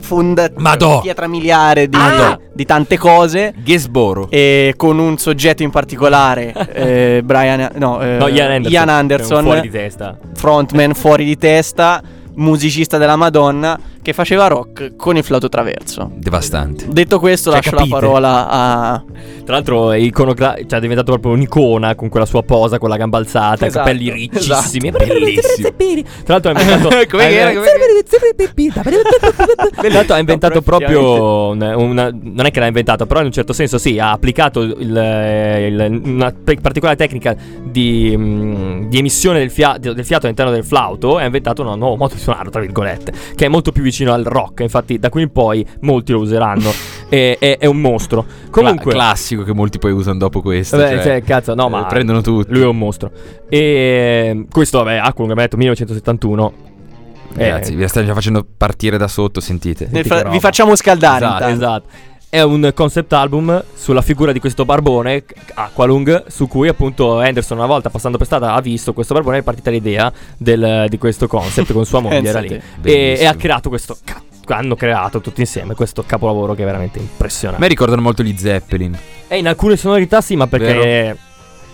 fonda 0.00 0.50
Madò. 0.56 1.00
pietra 1.00 1.26
miliare 1.26 1.88
di, 1.88 1.96
Madò. 1.96 2.38
di 2.52 2.64
tante 2.64 2.96
cose. 2.98 3.54
Gesboro. 3.62 4.28
E 4.30 4.74
con 4.76 4.98
un 4.98 5.16
soggetto 5.18 5.62
in 5.62 5.70
particolare, 5.70 6.52
eh, 6.72 7.22
Brian, 7.24 7.70
no, 7.76 8.00
eh, 8.00 8.16
No, 8.16 8.28
Ian 8.28 8.50
Anderson. 8.50 8.72
Ian 8.72 8.88
Anderson, 8.88 9.42
Fuori 9.44 9.60
di 9.60 9.70
testa. 9.70 10.16
frontman 10.34 10.94
fuori 10.94 11.24
di 11.24 11.36
testa, 11.36 12.02
musicista 12.34 12.98
della 12.98 13.16
Madonna, 13.16 13.78
che 14.02 14.12
faceva 14.12 14.46
rock 14.46 14.96
con 14.96 15.16
il 15.16 15.22
flauto 15.24 15.48
traverso. 15.48 16.10
Devastante. 16.14 16.86
Detto 16.88 17.18
questo, 17.18 17.50
Cioè, 17.50 17.60
lascio 17.60 17.76
capite? 17.76 17.94
la 17.94 18.00
parola 18.00 18.48
a. 18.48 19.04
Tra 19.44 19.54
l'altro 19.54 19.90
è 19.92 19.96
iconogra- 19.98 20.54
cioè, 20.66 20.78
è 20.78 20.80
diventato 20.80 21.10
proprio 21.12 21.32
un'icona 21.32 21.94
con 21.94 22.08
quella 22.08 22.26
sua 22.26 22.42
posa, 22.42 22.78
con 22.78 22.88
la 22.88 22.96
gamba 22.96 23.18
alzata, 23.18 23.66
Esatto, 23.66 23.88
i 23.90 23.92
capelli 23.92 24.10
riccissimi. 24.10 24.88
esatto. 24.88 25.04
Bellissimo. 25.06 25.68
Tra 26.24 26.34
l'altro 26.34 26.50
ha 26.52 26.60
inventato 26.60 26.88
Come 27.10 27.30
era? 27.30 27.50
inventato- 27.50 28.80
Tra 29.80 29.88
l'altro 29.88 30.14
ha 30.14 30.18
inventato 30.18 30.62
Proprio 30.62 31.48
una, 31.50 31.76
una- 31.76 32.10
non 32.12 32.46
è 32.46 32.50
che 32.50 32.60
l'ha 32.60 32.66
inventato, 32.66 33.06
però 33.06 33.20
in 33.20 33.26
un 33.26 33.32
certo 33.32 33.52
senso 33.52 33.78
sì, 33.78 33.98
ha 33.98 34.12
applicato 34.12 34.60
il- 34.60 34.76
il- 34.78 36.00
una 36.04 36.32
particolare 36.60 36.96
tecnica 36.96 37.34
di, 37.62 38.14
mm, 38.16 38.84
di 38.88 38.98
emissione 38.98 39.38
del, 39.40 39.50
fia- 39.50 39.76
del 39.78 40.04
fiato 40.04 40.24
all'interno 40.26 40.52
del 40.52 40.64
flauto 40.64 41.18
e 41.18 41.22
ha 41.22 41.26
inventato 41.26 41.62
un 41.62 41.78
nuovo 41.78 41.96
modo 41.96 42.14
di 42.14 42.20
suonarlo, 42.20 42.50
tra 42.50 42.60
virgolette, 42.60 43.12
che 43.34 43.46
è 43.46 43.48
molto 43.48 43.72
più 43.72 43.82
vicino 43.90 44.12
al 44.12 44.24
rock. 44.24 44.60
Infatti 44.60 44.98
da 44.98 45.08
qui 45.10 45.22
in 45.22 45.30
poi 45.32 45.66
molti 45.80 46.12
lo 46.12 46.20
useranno. 46.20 46.70
è, 47.08 47.36
è- 47.38 47.58
è 47.58 47.66
un 47.66 47.80
mostro. 47.80 48.24
Comunque... 48.50 48.92
Cla- 48.92 49.04
classico 49.04 49.42
che 49.42 49.52
molti 49.52 49.78
poi 49.78 49.92
usano 49.92 50.18
dopo 50.18 50.40
questo. 50.40 50.76
Vabbè, 50.76 50.94
cioè, 50.94 51.02
cioè, 51.02 51.22
cazzo, 51.22 51.54
no, 51.54 51.66
eh, 51.66 51.70
ma 51.70 51.84
prendono 51.84 52.20
tutti. 52.20 52.52
Lui 52.52 52.62
è 52.62 52.66
un 52.66 52.78
mostro. 52.78 53.10
E 53.48 54.46
questo, 54.50 54.78
vabbè, 54.78 54.96
Aqualung 54.96 55.32
abbiamo 55.32 55.40
detto 55.42 55.56
1971. 55.56 56.52
Eh, 57.36 57.48
Ragazzi, 57.50 57.74
vi 57.74 57.82
la 57.82 57.88
stanno 57.88 58.06
già 58.06 58.14
facendo 58.14 58.44
partire 58.56 58.96
da 58.98 59.06
sotto, 59.06 59.40
sentite. 59.40 59.88
Fra- 60.02 60.18
roba. 60.22 60.30
vi 60.30 60.40
facciamo 60.40 60.74
scaldare. 60.74 61.24
Esatto. 61.24 61.44
Esatto. 61.46 61.88
È 62.32 62.40
un 62.42 62.70
concept 62.74 63.12
album 63.12 63.60
sulla 63.74 64.02
figura 64.02 64.30
di 64.30 64.38
questo 64.38 64.64
barbone, 64.64 65.24
Aqualung, 65.54 66.26
su 66.28 66.46
cui 66.46 66.68
appunto 66.68 67.18
Anderson 67.18 67.58
una 67.58 67.66
volta 67.66 67.90
passando 67.90 68.18
per 68.18 68.26
strada 68.26 68.54
ha 68.54 68.60
visto 68.60 68.92
questo 68.92 69.14
barbone 69.14 69.38
e 69.38 69.40
è 69.40 69.42
partita 69.42 69.70
l'idea 69.70 70.12
del- 70.36 70.86
di 70.88 70.96
questo 70.96 71.26
concept 71.26 71.72
con 71.72 71.84
sua 71.84 71.98
moglie, 72.00 72.28
era 72.28 72.38
lì. 72.38 72.60
E, 72.82 73.16
e 73.18 73.26
ha 73.26 73.34
creato 73.34 73.68
questo... 73.68 73.96
hanno 74.46 74.76
creato 74.76 75.20
tutti 75.20 75.40
insieme 75.40 75.74
questo 75.74 76.04
capolavoro 76.06 76.54
che 76.54 76.62
è 76.62 76.64
veramente 76.66 77.00
A 77.00 77.02
impressionante. 77.02 77.60
me 77.62 77.68
ricordano 77.68 78.00
molto 78.00 78.22
gli 78.22 78.36
Zeppelin. 78.36 78.96
E 79.26 79.36
in 79.36 79.48
alcune 79.48 79.76
sonorità 79.76 80.20
sì, 80.20 80.36
ma 80.36 80.46
perché... 80.46 81.16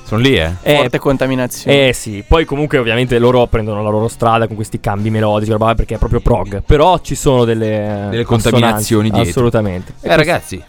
Sono 0.06 0.20
lì, 0.20 0.36
eh. 0.38 0.52
è- 0.62 0.76
Forte 0.76 0.98
contaminazione. 0.98 1.88
Eh 1.88 1.92
sì, 1.92 2.22
poi 2.26 2.44
comunque 2.44 2.78
ovviamente 2.78 3.18
loro 3.18 3.44
prendono 3.48 3.82
la 3.82 3.90
loro 3.90 4.06
strada 4.06 4.46
con 4.46 4.54
questi 4.54 4.78
cambi 4.78 5.10
melodici, 5.10 5.50
roba, 5.50 5.74
perché 5.74 5.96
è 5.96 5.98
proprio 5.98 6.20
prog. 6.20 6.62
Però 6.64 7.00
ci 7.00 7.16
sono 7.16 7.44
delle, 7.44 8.06
Delle 8.10 8.22
contaminazioni 8.24 9.10
dietro. 9.10 9.28
Assolutamente. 9.30 9.94
Eh, 10.02 10.14
ragazzi, 10.14 10.62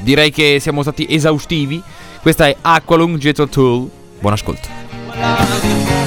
direi 0.00 0.30
che 0.30 0.58
siamo 0.60 0.82
stati 0.82 1.06
esaustivi. 1.08 1.82
Questa 2.20 2.46
è 2.46 2.54
Aqualung 2.60 3.16
Jethro 3.16 3.48
Tull. 3.48 3.88
Buon 4.20 4.34
ascolto. 4.34 6.03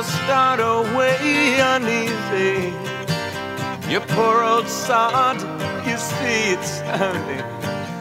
Just 0.00 0.16
start 0.24 0.60
away 0.60 1.60
uneasy. 1.60 2.72
You 3.86 4.00
poor 4.00 4.42
old 4.42 4.66
sod, 4.66 5.36
you 5.84 5.96
see 5.98 6.52
it's 6.52 6.80
only 6.80 7.44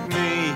me. 0.07 0.55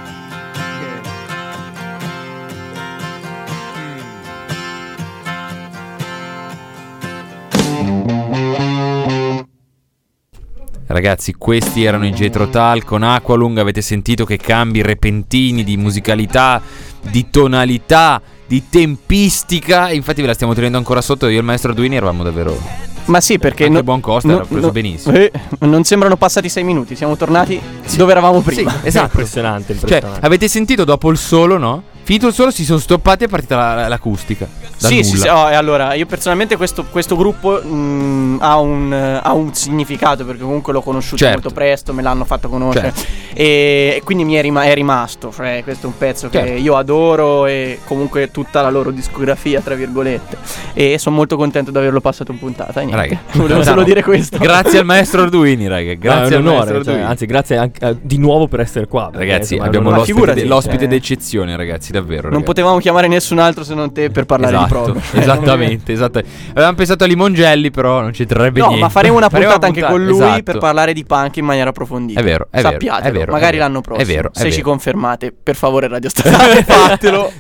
Ragazzi, 10.86 11.34
questi 11.34 11.84
erano 11.84 12.06
i 12.06 12.12
Jetro 12.12 12.48
Tal 12.48 12.86
con 12.86 13.04
Aqualung. 13.04 13.58
Avete 13.58 13.82
sentito 13.82 14.24
che 14.24 14.38
cambi 14.38 14.82
repentini 14.82 15.66
di 15.66 15.76
musicalità, 15.76 16.62
di 17.02 17.30
tonalità, 17.30 18.22
di 18.48 18.64
tempistica. 18.70 19.92
Infatti, 19.92 20.22
ve 20.22 20.28
la 20.28 20.34
stiamo 20.34 20.54
tenendo 20.54 20.78
ancora 20.78 21.02
sotto. 21.02 21.28
Io 21.28 21.36
e 21.36 21.40
il 21.40 21.44
maestro 21.44 21.72
Arduini 21.72 21.96
eravamo 21.96 22.24
davvero. 22.24 22.58
Ma 23.06 23.20
sì, 23.20 23.38
perché 23.38 23.64
Anche 23.66 23.76
no- 23.78 23.84
Buon 23.84 24.00
Costa 24.00 24.30
no- 24.30 24.36
era 24.36 24.46
preso 24.46 24.68
no- 24.68 24.72
benissimo. 24.72 25.16
eh, 25.18 25.30
non 25.60 25.84
sembrano 25.84 26.16
passati 26.16 26.48
sei 26.48 26.64
minuti, 26.64 26.96
siamo 26.96 27.18
tornati 27.18 27.60
dove 27.98 28.12
eravamo 28.12 28.40
prima. 28.40 28.72
Sì, 28.72 28.88
esatto. 28.88 29.06
Impressionante, 29.18 29.74
Cioè, 29.74 29.82
impressionante. 29.84 30.26
avete 30.26 30.48
sentito 30.48 30.86
dopo 30.86 31.10
il 31.10 31.18
solo, 31.18 31.58
no? 31.58 31.84
Finito 32.06 32.28
il 32.28 32.34
solo, 32.34 32.52
si 32.52 32.66
sono 32.66 32.80
stoppati 32.80 33.24
e 33.24 33.28
è 33.28 33.30
partita 33.30 33.56
la- 33.56 33.88
l'acustica. 33.88 34.46
Da 34.80 34.88
Sì, 34.88 34.96
nulla. 34.96 35.06
sì, 35.08 35.18
sì. 35.18 35.28
oh, 35.30 35.50
e 35.50 35.54
allora, 35.56 35.94
io 35.94 36.06
personalmente 36.06 36.58
questo, 36.58 36.84
questo 36.90 37.16
gruppo 37.16 37.62
mh, 37.64 38.38
ha, 38.42 38.58
un, 38.60 38.94
eh, 38.94 39.20
ha 39.24 39.32
un 39.34 39.54
significato 39.54 40.26
perché 40.26 40.42
comunque 40.42 40.74
l'ho 40.74 40.82
conosciuto 40.82 41.18
Certo. 41.18 41.34
molto 41.42 41.50
presto, 41.52 41.94
me 41.94 42.02
l'hanno 42.02 42.26
fatto 42.26 42.50
conoscere 42.50 42.92
Certo. 42.94 43.12
e, 43.34 43.94
e 43.98 44.02
quindi 44.04 44.26
mi 44.26 44.34
è, 44.34 44.42
rima- 44.42 44.64
è 44.64 44.74
rimasto. 44.74 45.32
Cioè, 45.34 45.62
questo 45.64 45.86
è 45.86 45.90
un 45.90 45.98
pezzo 45.98 46.28
che 46.28 46.40
Certo. 46.40 46.62
io 46.62 46.76
adoro 46.76 47.46
e 47.46 47.80
comunque 47.86 48.32
tutta 48.32 48.62
la 48.62 48.70
loro 48.70 48.92
discografia, 48.92 49.62
tra 49.62 49.76
virgolette. 49.76 50.38
E 50.74 50.98
sono 50.98 51.16
molto 51.16 51.38
contento 51.38 51.72
di 51.72 51.78
averlo 51.78 52.02
passato 52.02 52.32
in 52.34 52.40
puntata. 52.40 52.82
niente. 52.82 52.96
Raga. 52.98 53.20
Volevo 53.40 53.64
solo 53.64 53.84
dire 53.84 54.04
questo. 54.04 54.38
Grazie 54.38 54.80
al 54.80 54.86
maestro 54.86 55.22
Arduini, 55.22 55.68
raga. 55.68 55.92
No, 55.94 55.98
Grazie 56.00 56.34
è 56.34 56.38
al 56.38 56.42
un 56.42 56.48
onore, 56.50 56.72
maestro 56.74 56.94
cioè, 56.94 57.02
anzi, 57.02 57.26
grazie 57.26 57.58
anche, 57.58 57.86
eh, 57.88 57.96
di 58.02 58.18
nuovo 58.18 58.48
per 58.50 58.60
essere 58.60 58.88
qua. 58.88 59.04
perché, 59.10 59.20
Ragazzi, 59.20 59.54
insomma, 59.54 59.66
abbiamo 59.66 59.90
l'ospite, 59.92 60.14
figurati, 60.14 60.46
l'ospite 60.46 60.78
cioè. 60.80 60.88
d'eccezione, 60.88 61.56
ragazzi, 61.56 61.92
davvero. 62.00 62.22
Non 62.24 62.30
ragazzi. 62.32 62.44
potevamo 62.46 62.78
chiamare 62.80 63.08
nessun 63.08 63.40
altro 63.40 63.64
se 63.64 63.74
non 63.74 63.92
te 63.94 64.10
per 64.10 64.26
parlare 64.26 64.56
esatto, 64.56 64.66
di 64.66 64.72
prog. 64.92 65.02
Cioè, 65.12 65.20
Esattamente, 65.22 65.92
esattamente. 65.94 66.36
Avevamo 66.52 66.76
pensato 66.76 67.04
a 67.04 67.08
Limongelli, 67.08 67.72
però 67.72 68.02
non 68.02 68.12
c'entrerebbe 68.12 68.60
No, 68.60 68.66
niente. 68.68 68.84
ma 68.84 68.90
faremo 68.90 69.18
una 69.18 69.30
Faremo 69.34 69.52
puntata 69.52 69.68
anche 69.68 69.82
con 69.84 70.04
lui 70.06 70.16
esatto. 70.24 70.44
per 70.44 70.58
parlare 70.58 70.94
di 70.94 71.06
punk 71.06 71.38
in 71.38 71.46
maniera 71.46 71.70
approfondita. 71.70 72.20
È 72.20 72.24
vero, 72.24 72.48
è 72.50 72.58
vero, 72.58 72.70
Sappiatelo, 72.72 73.08
è 73.08 73.12
vero, 73.12 73.32
è 73.32 73.34
magari 73.34 73.58
vero. 73.58 73.64
l'anno 73.68 73.82
prossimo. 73.82 74.10
È 74.10 74.14
vero, 74.14 74.30
è 74.34 74.38
se 74.38 74.44
ci 74.52 74.58
vero. 74.58 74.70
confermate, 74.70 75.34
per 75.44 75.56
favore, 75.56 75.88
Radio 75.88 76.10
Statale, 76.14 76.64
fatelo. 76.64 77.32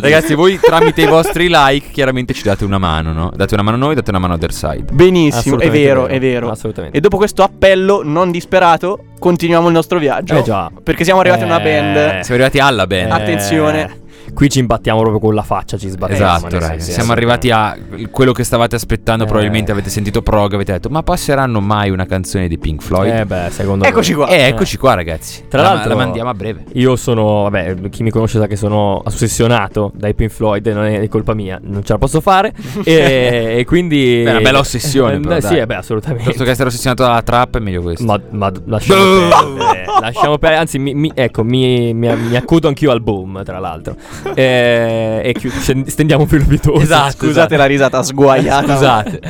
Ragazzi, 0.00 0.34
voi 0.34 0.58
tramite 0.60 1.02
i 1.02 1.06
vostri 1.06 1.48
like 1.50 1.90
chiaramente 1.90 2.34
ci 2.34 2.42
date 2.42 2.64
una 2.64 2.78
mano, 2.78 3.12
no? 3.12 3.30
Date 3.34 3.54
una 3.54 3.62
mano 3.62 3.76
a 3.76 3.80
noi, 3.80 3.94
date 3.94 4.10
una 4.10 4.18
mano 4.18 4.34
a 4.34 4.36
Other 4.36 4.52
Side. 4.52 4.92
Benissimo, 4.92 5.58
è 5.58 5.70
vero, 5.70 6.02
vero, 6.02 6.06
è 6.06 6.18
vero. 6.20 6.50
assolutamente. 6.50 6.96
E 6.96 7.00
dopo 7.00 7.16
questo 7.16 7.42
appello 7.42 8.02
non 8.04 8.30
disperato, 8.30 9.04
continuiamo 9.18 9.66
il 9.68 9.72
nostro 9.72 9.98
viaggio. 9.98 10.36
Eh 10.36 10.42
già. 10.42 10.70
Perché 10.82 11.04
siamo 11.04 11.20
arrivati 11.20 11.42
a 11.42 11.46
una 11.46 11.60
Eh. 11.60 11.62
band. 11.62 11.94
Siamo 12.20 12.34
arrivati 12.42 12.58
alla 12.58 12.86
band. 12.86 13.08
Eh, 13.08 13.10
Attenzione. 13.10 14.00
Qui 14.34 14.48
ci 14.48 14.58
imbattiamo 14.60 15.00
proprio 15.00 15.20
con 15.20 15.34
la 15.34 15.42
faccia, 15.42 15.76
ci 15.76 15.88
sbattiamo. 15.88 16.24
Esatto, 16.24 16.48
nel 16.48 16.60
raga. 16.60 16.72
senso, 16.74 16.90
Siamo 16.92 17.12
arrivati 17.12 17.50
a 17.50 17.76
quello 18.10 18.32
che 18.32 18.44
stavate 18.44 18.74
aspettando. 18.76 19.24
Eh. 19.24 19.26
Probabilmente 19.26 19.72
avete 19.72 19.90
sentito 19.90 20.22
prog, 20.22 20.54
avete 20.54 20.72
detto, 20.72 20.88
ma 20.88 21.02
passeranno 21.02 21.60
mai 21.60 21.90
una 21.90 22.06
canzone 22.06 22.48
di 22.48 22.58
Pink 22.58 22.82
Floyd? 22.82 23.12
Eh 23.14 23.26
beh, 23.26 23.48
secondo 23.50 23.84
Eccoci 23.84 24.10
me. 24.12 24.16
qua. 24.16 24.26
Eh, 24.28 24.40
eccoci 24.48 24.76
qua, 24.78 24.94
ragazzi. 24.94 25.44
Tra 25.48 25.62
La- 25.62 25.68
l'altro- 25.74 25.90
la 25.90 25.96
mandiamo 25.96 26.30
a 26.30 26.34
breve. 26.34 26.64
Io 26.74 26.96
sono, 26.96 27.42
vabbè, 27.42 27.88
chi 27.90 28.02
mi 28.02 28.10
conosce 28.10 28.38
sa 28.38 28.46
che 28.46 28.56
sono 28.56 29.02
ossessionato 29.04 29.92
dai 29.94 30.14
Pink 30.14 30.30
Floyd, 30.30 30.66
non 30.68 30.86
è 30.86 31.06
colpa 31.08 31.34
mia, 31.34 31.60
non 31.62 31.84
ce 31.84 31.92
la 31.92 31.98
posso 31.98 32.20
fare. 32.20 32.52
e, 32.84 33.56
e 33.58 33.64
quindi. 33.66 34.22
Beh, 34.24 34.28
è 34.28 34.32
una 34.32 34.40
bella 34.40 34.58
ossessione, 34.60 35.16
Eh, 35.16 35.20
però, 35.20 35.40
sì, 35.40 35.56
eh, 35.58 35.66
beh, 35.66 35.74
assolutamente. 35.76 36.22
Piuttosto 36.22 36.44
che 36.44 36.50
essere 36.50 36.68
ossessionato 36.68 37.02
dalla 37.02 37.22
trap, 37.22 37.56
è 37.58 37.60
meglio 37.60 37.82
questo. 37.82 38.04
Ma, 38.04 38.18
ma 38.30 38.50
lasciamo 38.64 39.00
perdere, 39.28 39.84
lasciamo 40.00 40.38
perdere, 40.38 40.60
anzi, 40.60 40.78
mi, 40.78 40.94
mi- 40.94 41.12
ecco, 41.14 41.44
mi, 41.44 41.92
mi, 41.94 42.16
mi 42.16 42.36
accodo 42.36 42.68
anch'io 42.68 42.90
al 42.90 43.02
boom, 43.02 43.44
tra 43.44 43.58
l'altro. 43.58 43.94
Eh, 44.34 45.20
e 45.24 45.32
chi- 45.32 45.50
sten- 45.50 45.86
stendiamo 45.86 46.22
un 46.22 46.28
filo 46.28 46.44
pietoso. 46.46 46.80
Esatto, 46.82 47.26
Scusate 47.26 47.56
la 47.56 47.66
risata 47.66 48.02
sguaiata. 48.02 48.74
Scusate. 48.74 49.20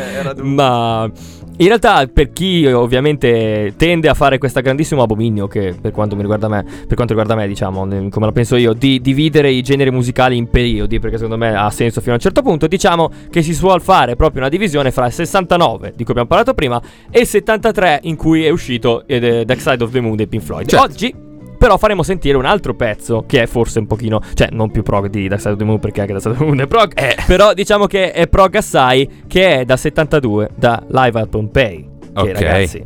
Ma 0.42 1.10
in 1.58 1.66
realtà 1.66 2.06
per 2.06 2.32
chi 2.32 2.64
eh, 2.64 2.72
ovviamente 2.72 3.74
tende 3.76 4.08
a 4.08 4.14
fare 4.14 4.38
questa 4.38 4.60
grandissimo 4.60 5.02
abominio 5.02 5.46
che 5.46 5.74
per 5.78 5.92
quanto 5.92 6.14
mi 6.16 6.22
riguarda 6.22 6.48
me, 6.48 6.64
per 6.64 6.94
quanto 6.94 7.14
riguarda 7.14 7.34
me, 7.34 7.46
diciamo, 7.46 7.86
come 8.08 8.26
la 8.26 8.32
penso 8.32 8.56
io, 8.56 8.72
di 8.72 9.00
dividere 9.00 9.50
i 9.50 9.62
generi 9.62 9.90
musicali 9.90 10.36
in 10.36 10.48
periodi, 10.48 10.98
perché 10.98 11.16
secondo 11.16 11.36
me 11.36 11.54
ha 11.54 11.70
senso 11.70 12.00
fino 12.00 12.12
a 12.12 12.16
un 12.16 12.20
certo 12.20 12.42
punto, 12.42 12.66
diciamo 12.66 13.10
che 13.30 13.42
si 13.42 13.54
suol 13.54 13.82
fare 13.82 14.16
proprio 14.16 14.40
una 14.40 14.50
divisione 14.50 14.90
fra 14.90 15.06
il 15.06 15.12
69, 15.12 15.92
di 15.94 16.02
cui 16.04 16.10
abbiamo 16.12 16.28
parlato 16.28 16.54
prima, 16.54 16.80
e 17.10 17.20
il 17.20 17.26
73 17.26 18.00
in 18.04 18.16
cui 18.16 18.44
è 18.44 18.50
uscito 18.50 19.04
eh, 19.06 19.20
The 19.20 19.44
Dark 19.44 19.60
Side 19.60 19.84
of 19.84 19.90
the 19.90 20.00
Moon 20.00 20.16
dei 20.16 20.26
Pink 20.26 20.42
Floyd. 20.42 20.66
Certo. 20.66 20.84
Oggi 20.84 21.14
però 21.62 21.76
faremo 21.78 22.02
sentire 22.02 22.36
un 22.36 22.44
altro 22.44 22.74
pezzo 22.74 23.22
che 23.24 23.42
è 23.42 23.46
forse 23.46 23.78
un 23.78 23.86
pochino, 23.86 24.20
cioè 24.34 24.48
non 24.50 24.72
più 24.72 24.82
prog 24.82 25.06
di 25.06 25.28
Dark 25.28 25.40
Side 25.40 25.52
of 25.52 25.58
the 25.60 25.64
Moon 25.64 25.78
perché 25.78 26.00
anche 26.00 26.12
Dark 26.12 26.24
Side 26.24 26.34
of 26.34 26.40
the 26.40 26.46
Moon 26.46 26.60
è 26.60 26.66
prog, 26.66 26.92
però 27.24 27.54
diciamo 27.54 27.86
che 27.86 28.10
è 28.10 28.26
prog 28.26 28.56
assai 28.56 29.08
che 29.28 29.60
è 29.60 29.64
da 29.64 29.76
72 29.76 30.50
da 30.56 30.82
Live 30.88 31.20
at 31.20 31.28
Pompeii. 31.28 31.88
Che 32.14 32.20
Ok. 32.20 32.32
ragazzi, 32.32 32.84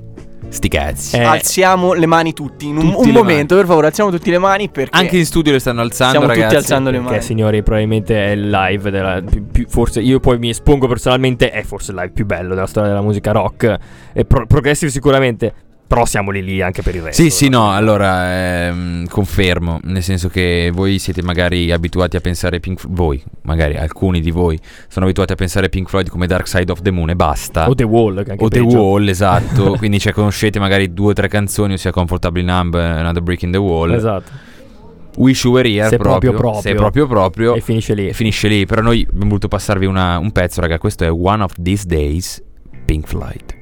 Sti 0.48 0.68
cazzi. 0.68 1.16
Eh, 1.16 1.22
Alziamo 1.24 1.94
le 1.94 2.06
mani 2.06 2.32
tutti. 2.34 2.68
In 2.68 2.76
un, 2.76 2.92
Tutti 2.92 3.08
un 3.08 3.14
momento, 3.14 3.56
per 3.56 3.64
favore, 3.66 3.86
alziamo 3.88 4.10
tutti 4.10 4.30
le 4.30 4.38
mani 4.38 4.68
perché 4.68 4.96
Anche 4.96 5.16
in 5.16 5.24
studio 5.26 5.50
le 5.52 5.58
stanno 5.58 5.80
alzando, 5.80 6.14
stiamo 6.18 6.26
ragazzi. 6.32 6.46
tutti 6.54 6.56
alzando 6.56 6.90
le 6.90 6.96
Perché 6.98 7.10
mani. 7.12 7.22
signori 7.24 7.62
probabilmente 7.64 8.26
è 8.26 8.30
il 8.30 8.48
live 8.50 8.90
della, 8.92 9.22
più- 9.28 9.44
più- 9.50 9.66
forse 9.66 10.00
io 10.00 10.20
poi 10.20 10.38
mi 10.38 10.50
espongo 10.50 10.86
personalmente 10.86 11.50
è 11.50 11.62
forse 11.62 11.90
il 11.92 11.96
live 11.96 12.10
più 12.12 12.26
bello 12.26 12.54
della 12.54 12.66
storia 12.68 12.90
della 12.90 13.02
musica 13.02 13.32
rock 13.32 13.76
e 14.12 14.24
pro- 14.24 14.46
progressive 14.46 14.90
sicuramente 14.92 15.52
però 15.86 16.04
siamo 16.04 16.30
lì 16.30 16.42
lì 16.42 16.60
anche 16.62 16.82
per 16.82 16.94
il 16.96 17.02
resto 17.02 17.22
Sì, 17.22 17.30
sì, 17.30 17.48
no, 17.48 17.70
allora 17.72 18.66
ehm, 18.66 19.06
confermo, 19.08 19.78
nel 19.84 20.02
senso 20.02 20.28
che 20.28 20.70
voi 20.72 20.98
siete 20.98 21.22
magari 21.22 21.70
abituati 21.70 22.16
a 22.16 22.20
pensare 22.20 22.58
Pink 22.60 22.80
Floyd, 22.80 22.94
voi, 22.96 23.22
magari 23.42 23.76
alcuni 23.76 24.20
di 24.20 24.30
voi 24.30 24.58
sono 24.88 25.04
abituati 25.04 25.32
a 25.32 25.36
pensare 25.36 25.68
Pink 25.68 25.88
Floyd 25.88 26.08
come 26.08 26.26
Dark 26.26 26.48
Side 26.48 26.70
of 26.72 26.80
the 26.82 26.90
Moon 26.90 27.10
e 27.10 27.14
basta. 27.16 27.68
o 27.68 27.74
The 27.74 27.84
Wall 27.84 28.24
che 28.24 28.32
anche 28.32 28.44
O 28.44 28.48
The 28.48 28.60
peggio. 28.62 28.76
Wall, 28.82 29.08
esatto. 29.08 29.74
Quindi 29.78 29.98
cioè, 30.00 30.12
conoscete 30.12 30.58
magari 30.58 30.92
due 30.92 31.10
o 31.10 31.12
tre 31.12 31.28
canzoni, 31.28 31.74
ossia 31.74 31.90
Comfortably 31.92 32.42
Numb 32.42 32.74
e 32.74 32.80
Another 32.82 33.22
Brick 33.22 33.42
in 33.42 33.52
the 33.52 33.58
Wall. 33.58 33.92
esatto 33.92 34.30
Wish 35.18 35.44
You 35.44 35.54
Were 35.54 35.66
Here 35.68 35.88
Se 35.88 35.96
proprio 35.96 36.32
proprio, 36.32 36.50
proprio. 36.52 36.60
Se 36.60 36.74
proprio 36.74 37.06
proprio. 37.06 37.54
e 37.54 37.60
finisce 37.62 37.94
lì 37.94 38.08
E 38.08 38.12
finisce 38.12 38.48
lì. 38.48 38.66
Però 38.66 38.82
noi 38.82 39.00
abbiamo 39.08 39.26
voluto 39.28 39.48
passarvi 39.48 39.86
una- 39.86 40.18
un 40.18 40.30
pezzo, 40.30 40.60
raga. 40.60 40.76
Questo 40.78 41.04
è 41.04 41.10
One 41.10 41.42
of 41.42 41.52
These 41.62 41.86
Days, 41.86 42.42
Pink 42.84 43.06
Floyd. 43.06 43.54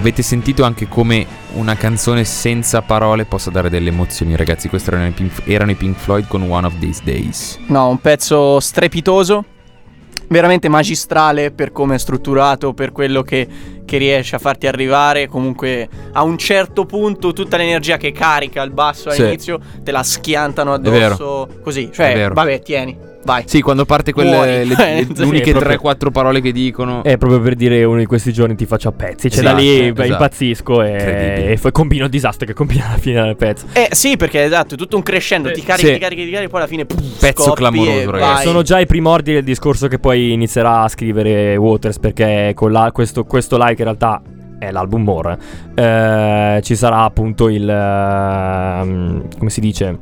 Avete 0.00 0.22
sentito 0.22 0.64
anche 0.64 0.88
come 0.88 1.26
una 1.56 1.76
canzone 1.76 2.24
senza 2.24 2.80
parole 2.80 3.26
possa 3.26 3.50
dare 3.50 3.68
delle 3.68 3.90
emozioni, 3.90 4.34
ragazzi. 4.34 4.70
Questi 4.70 4.88
erano 4.88 5.08
i 5.08 5.10
Pink, 5.10 5.42
erano 5.44 5.72
i 5.72 5.74
Pink 5.74 5.98
Floyd 5.98 6.26
con 6.26 6.50
One 6.50 6.66
of 6.66 6.78
These 6.78 7.02
Days. 7.04 7.58
No, 7.66 7.86
un 7.90 8.00
pezzo 8.00 8.58
strepitoso, 8.60 9.44
veramente 10.28 10.70
magistrale 10.70 11.50
per 11.50 11.70
come 11.70 11.96
è 11.96 11.98
strutturato, 11.98 12.72
per 12.72 12.92
quello 12.92 13.20
che, 13.20 13.46
che 13.84 13.98
riesce 13.98 14.36
a 14.36 14.38
farti 14.38 14.66
arrivare. 14.66 15.28
Comunque, 15.28 15.86
a 16.12 16.22
un 16.22 16.38
certo 16.38 16.86
punto, 16.86 17.34
tutta 17.34 17.58
l'energia 17.58 17.98
che 17.98 18.10
carica 18.10 18.62
il 18.62 18.70
basso 18.70 19.10
Sì. 19.10 19.20
all'inizio 19.20 19.60
te 19.82 19.90
la 19.90 20.02
schiantano 20.02 20.72
addosso. 20.72 21.46
Così, 21.62 21.90
cioè, 21.92 22.26
vabbè, 22.32 22.62
tieni, 22.62 22.96
vai. 23.24 23.42
Sì, 23.46 23.60
quando 23.60 23.84
parte 23.84 24.12
quelle 24.12 24.64
le, 24.64 24.64
le- 24.64 24.74
Sì, 24.74 25.14
le 25.14 25.24
uniche 25.24 25.52
proprio- 25.52 25.76
3-4 25.92 26.10
parole 26.10 26.40
che 26.40 26.52
dicono. 26.52 27.02
È 27.02 27.16
proprio 27.16 27.40
per 27.40 27.54
dire 27.54 27.82
uno 27.84 27.98
di 27.98 28.06
questi 28.06 28.32
giorni 28.32 28.54
ti 28.56 28.66
faccio 28.66 28.88
a 28.88 28.92
pezzi. 28.92 29.30
Cioè, 29.30 29.42
da 29.42 29.50
Esatto, 29.50 29.62
lì 29.62 29.78
beh, 29.78 30.02
esatto. 30.04 30.04
impazzisco 30.22 30.82
e, 30.82 30.92
e 31.52 31.58
poi 31.60 31.72
combino 31.72 32.04
il 32.04 32.10
disastro 32.10 32.46
che 32.46 32.54
combina 32.54 32.86
alla 32.88 32.98
fine 32.98 33.22
del 33.22 33.36
pezzo. 33.36 33.66
Eh 33.72 33.88
sì, 33.92 34.16
perché 34.16 34.44
esatto, 34.44 34.74
è 34.74 34.78
tutto 34.78 34.96
un 34.96 35.02
crescendo, 35.02 35.50
ti 35.52 35.62
carichi, 35.62 35.86
Sì. 35.88 35.92
ti 35.94 35.98
carichi, 35.98 36.24
ti 36.24 36.30
carichi, 36.30 36.50
poi 36.50 36.60
alla 36.60 36.68
fine 36.68 36.84
puff, 36.86 37.18
Pezzo 37.20 37.42
scoppi 37.42 37.56
clamoroso, 37.58 38.10
ragazzi. 38.10 38.32
vai. 38.34 38.44
Sono 38.44 38.62
già 38.62 38.78
i 38.80 38.86
primordi 38.86 39.32
del 39.32 39.44
discorso 39.44 39.88
che 39.88 39.98
poi 39.98 40.32
inizierà 40.32 40.82
a 40.82 40.88
scrivere 40.88 41.56
Waters 41.56 41.98
perché 41.98 42.52
con 42.54 42.72
la- 42.72 42.90
questo, 42.92 43.24
questo 43.24 43.56
live 43.56 43.74
che 43.74 43.82
in 43.82 43.84
realtà 43.88 44.20
è 44.58 44.70
l'album 44.70 45.02
More 45.02 45.38
eh, 45.74 46.60
ci 46.62 46.76
sarà 46.76 46.98
appunto 47.04 47.48
il 47.48 47.66
ehm, 47.68 49.28
come 49.38 49.50
si 49.50 49.60
dice 49.60 49.98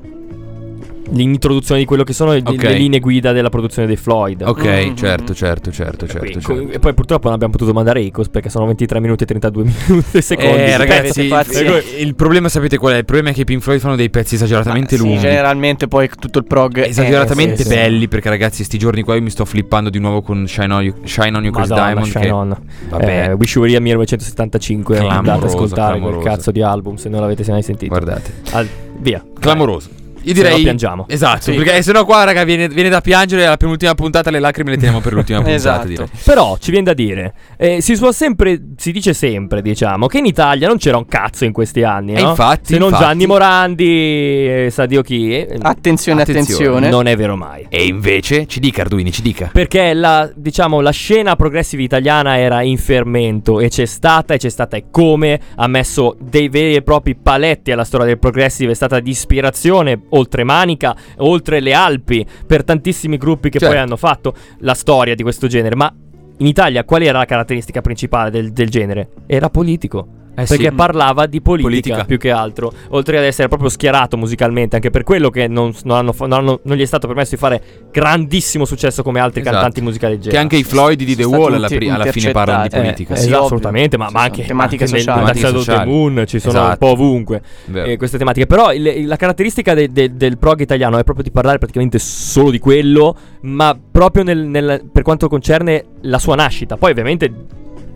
l'introduzione 1.11 1.81
di 1.81 1.87
quello 1.87 2.05
che 2.05 2.13
sono 2.13 2.33
le- 2.33 2.43
Ok. 2.45 2.63
le 2.63 2.73
linee 2.75 3.01
guida 3.01 3.33
della 3.33 3.49
produzione 3.49 3.87
dei 3.87 3.97
Floyd 3.97 4.43
Ok, 4.43 4.65
Mm. 4.91 4.95
certo, 4.95 5.35
certo, 5.35 5.71
certo, 5.73 6.05
E 6.05 6.09
certo. 6.09 6.41
qui- 6.41 6.57
certo. 6.57 6.73
e 6.73 6.79
poi 6.79 6.95
purtroppo 6.95 7.25
non 7.27 7.35
abbiamo 7.35 7.53
potuto 7.53 7.73
mandare 7.73 8.01
Icos 8.01 8.29
perché 8.29 8.49
sono 8.51 8.67
23 8.67 9.01
minuti 9.01 9.23
e 9.23 9.27
32 9.27 9.65
minuti 9.89 10.17
e 10.17 10.21
secondi 10.21 10.49
Eh, 10.63 10.77
ragazzi, 10.77 11.29
pezzi. 11.29 11.63
il, 11.65 11.83
il 11.99 12.15
problema 12.15 12.49
sapete 12.49 12.77
qual 12.79 12.95
è? 12.95 12.97
Il 12.99 13.05
problema 13.05 13.31
è 13.31 13.33
che 13.33 13.41
i 13.43 13.45
Pink 13.45 13.63
Floyd 13.63 13.81
fanno 13.81 13.97
dei 13.97 14.11
pezzi 14.11 14.35
esageratamente 14.35 14.97
Sì, 14.97 15.03
lunghi. 15.03 15.19
generalmente 15.21 15.89
poi 15.89 16.09
tutto 16.19 16.39
il 16.39 16.45
prog 16.45 16.79
è- 16.81 16.89
Esageratamente 16.89 17.63
sì, 17.63 17.69
sì. 17.69 17.75
belli 17.75 18.09
perché 18.09 18.29
ragazzi 18.29 18.65
sti 18.65 18.79
giorni 18.79 19.03
qua 19.03 19.15
io 19.15 19.23
mi 19.23 19.31
sto 19.31 19.45
flippando 19.45 19.91
di 19.91 19.99
nuovo 19.99 20.23
con 20.23 20.47
Shine 20.47 20.73
On 20.75 20.83
You, 20.83 20.95
Shine 21.05 21.37
on 21.37 21.45
you 21.45 21.53
Chris 21.53 21.69
Madonna, 21.69 21.87
Diamond 21.87 22.07
Shine 22.11 22.25
che 22.25 22.31
On. 22.31 22.57
vabbè 22.91 23.29
Eh, 23.29 23.33
Wish 23.33 23.55
You 23.55 23.65
Were 23.65 23.73
Here 23.75 23.83
1975 23.83 24.99
andate 24.99 25.17
ad 25.17 25.23
Clamoroso, 25.25 25.47
ascoltare 25.57 25.91
quel 25.99 26.01
clamoroso. 26.13 26.29
cazzo 26.29 26.51
di 26.51 26.63
album 26.63 26.97
se 26.97 27.09
non 27.09 27.21
l'avete 27.21 27.45
mai 27.51 27.63
sentito 27.63 27.91
guardate 27.93 28.33
Al- 28.53 28.69
via 28.99 29.25
clamoroso 29.39 29.89
io 30.29 30.35
Se 30.35 30.43
no 30.43 30.49
direi 30.49 30.63
piangiamo. 30.63 31.05
esatto 31.09 31.43
Sì. 31.43 31.53
perché 31.55 31.83
se 31.83 31.93
no 31.93 32.05
qua 32.05 32.25
raga 32.25 32.45
viene, 32.45 32.69
viene 32.69 32.89
da 32.89 33.01
piangere 33.01 33.47
alla 33.47 33.57
penultima 33.57 33.95
puntata 33.95 34.31
le 34.31 34.39
lacrime 34.41 34.71
le 34.71 34.77
teniamo 34.77 35.01
per 35.01 35.13
l'ultima 35.13 35.39
puntata 35.43 35.57
Esatto. 35.57 35.87
direi 35.89 36.07
Però 36.25 36.57
ci 36.61 36.71
viene 36.71 36.85
da 36.87 36.95
dire, 36.95 37.35
eh, 37.57 37.81
si, 37.81 37.97
suol 37.97 38.15
sempre, 38.15 38.61
si 38.77 38.93
dice 38.93 39.13
sempre, 39.15 39.63
diciamo, 39.63 40.07
che 40.07 40.19
in 40.19 40.27
Italia 40.27 40.69
non 40.69 40.77
c'era 40.79 40.97
un 40.97 41.07
cazzo 41.07 41.45
in 41.45 41.53
questi 41.53 41.83
anni. 41.83 42.15
E 42.15 42.23
no? 42.23 42.31
infatti, 42.31 42.73
Se 42.75 42.79
non 42.79 42.89
infatti. 42.89 43.05
Gianni 43.05 43.27
Morandi, 43.27 43.85
eh, 43.87 44.69
sa 44.71 44.87
Dio 44.87 45.03
chi. 45.03 45.31
eh, 45.33 45.57
Attenzione, 45.61 46.23
Attenzione, 46.23 46.23
attenzione. 46.23 46.89
non 46.89 47.07
è 47.07 47.17
vero 47.17 47.37
mai. 47.37 47.67
e 47.69 47.85
invece 47.87 48.47
ci 48.47 48.61
dica 48.61 48.83
Arduini 48.83 49.11
ci 49.13 49.23
dica 49.23 49.51
Perché 49.53 49.93
la, 49.95 50.31
diciamo, 50.35 50.81
la 50.81 50.91
scena 50.91 51.37
progressive 51.37 51.83
italiana 51.83 52.39
era 52.39 52.63
in 52.63 52.79
fermento 52.79 53.61
e 53.61 53.69
c'è 53.69 53.85
stata 53.87 54.35
e 54.35 54.39
c'è 54.39 54.49
stata 54.49 54.77
e 54.77 54.85
come 54.91 55.39
ha 55.57 55.67
messo 55.67 56.17
dei 56.21 56.49
veri 56.49 56.75
e 56.75 56.83
propri 56.83 57.17
paletti 57.17 57.71
alla 57.73 57.85
storia 57.85 58.07
del 58.07 58.19
progressive, 58.19 58.73
è 58.73 58.75
stata 58.75 59.01
di 59.01 59.11
ispirazione 59.11 60.01
oltre 60.19 60.45
Manica, 60.45 60.95
oltre 61.19 61.61
le 61.61 61.73
Alpi, 61.73 62.27
per 62.47 62.65
tantissimi 62.65 63.17
gruppi 63.17 63.49
che 63.51 63.59
Certo. 63.59 63.75
poi 63.75 63.83
hanno 63.83 63.97
fatto 63.97 64.35
la 64.59 64.75
storia 64.75 65.15
di 65.15 65.23
questo 65.23 65.47
genere. 65.47 65.77
Ma 65.77 65.93
in 66.41 66.47
Italia 66.47 66.85
qual 66.85 67.03
era 67.03 67.19
la 67.19 67.25
caratteristica 67.25 67.81
principale 67.81 68.31
del, 68.31 68.53
del 68.53 68.69
genere? 68.69 69.11
Era 69.27 69.49
politico. 69.51 70.18
Eh 70.43 70.45
perché 70.47 70.69
sì. 70.69 70.73
parlava 70.73 71.27
di 71.27 71.41
politica, 71.41 71.69
Politica. 71.69 72.05
più 72.05 72.17
che 72.19 72.31
altro, 72.31 72.73
oltre 72.91 73.19
ad 73.19 73.25
essere 73.25 73.49
proprio 73.49 73.69
schierato 73.69 74.17
musicalmente, 74.17 74.77
anche 74.77 74.91
per 74.91 75.03
quello 75.03 75.31
che 75.31 75.49
non, 75.49 75.73
non 75.85 75.97
hanno 75.97 76.15
non 76.19 76.33
hanno- 76.33 76.61
non 76.63 76.77
gli 76.77 76.81
è 76.83 76.85
stato 76.87 77.07
permesso 77.07 77.31
di 77.31 77.37
fare 77.41 77.63
grandissimo 77.91 78.65
successo 78.65 79.03
come 79.03 79.19
altri 79.21 79.41
Esatto. 79.41 79.57
cantanti 79.57 79.81
musicali 79.81 80.15
leggeri. 80.15 80.31
che 80.35 80.41
anche 80.41 80.57
i 80.57 80.63
Floyd 80.65 80.99
di 81.03 81.17
The 81.17 81.23
Sono 81.25 81.37
Wall 81.39 81.55
alla, 81.55 81.67
pri- 81.69 81.89
alla 81.91 82.05
fine 82.13 82.31
parlano 82.33 82.59
di 82.61 82.65
intercettati. 82.67 83.05
politica 83.05 83.15
Eh, 83.15 83.17
Esatto, 83.17 83.29
sì, 83.29 83.35
ovvio. 83.35 83.45
assolutamente, 83.47 83.97
ma, 83.99 84.07
Ci 84.07 84.13
ma 84.13 84.21
anche 84.23 84.45
tematiche 84.45 84.85
anche 84.85 84.99
sociali. 84.99 85.19
nel 85.19 85.27
Tematiche 85.27 85.47
Shadow 85.47 85.59
the 85.65 85.71
sociali. 85.71 85.91
Moon 85.91 86.25
ci 86.27 86.39
sono 86.39 86.53
Esatto. 86.53 86.71
un 86.71 86.77
po' 86.79 86.87
ovunque 87.03 87.43
eh, 87.75 87.97
queste 87.97 88.19
tematiche. 88.19 88.47
Però 88.47 88.73
il- 88.73 89.07
la 89.07 89.17
caratteristica 89.17 89.75
de- 89.75 89.89
de- 89.91 90.17
del 90.17 90.39
prog 90.39 90.61
italiano 90.61 90.99
è 90.99 91.05
proprio 91.05 91.25
di 91.25 91.31
parlare 91.31 91.59
praticamente 91.59 91.99
solo 91.99 92.51
di 92.51 92.59
quello, 92.59 93.17
ma 93.43 93.77
proprio 93.91 94.23
nel- 94.23 94.47
nel- 94.47 94.85
per 94.93 95.03
quanto 95.03 95.29
concerne 95.29 95.85
la 96.03 96.19
sua 96.19 96.35
nascita. 96.37 96.77
Poi 96.77 96.91
ovviamente 96.93 97.33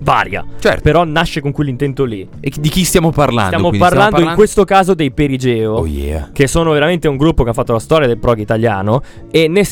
varia, 0.02 0.44
certo 0.58 0.82
però 0.82 1.04
nasce 1.04 1.40
con 1.40 1.52
quell'intento 1.52 2.04
lì. 2.04 2.28
e 2.40 2.52
di 2.58 2.68
chi 2.68 2.84
stiamo 2.84 3.10
parlando 3.10 3.48
Stiamo 3.48 3.68
quindi? 3.68 3.86
parlando 3.86 4.20
in 4.20 4.34
questo 4.34 4.64
caso 4.64 4.94
dei 4.94 5.10
Perigeo. 5.10 5.72
oh 5.74 5.86
yeah 5.86 6.30
che 6.32 6.46
sono 6.46 6.72
veramente 6.72 7.08
un 7.08 7.16
gruppo 7.16 7.44
che 7.44 7.50
ha 7.50 7.54
fatto 7.54 7.72
la 7.72 7.78
storia 7.78 8.06
del 8.06 8.18
prog 8.18 8.38
italiano 8.38 9.02
e 9.30 9.48
nel 9.48 9.66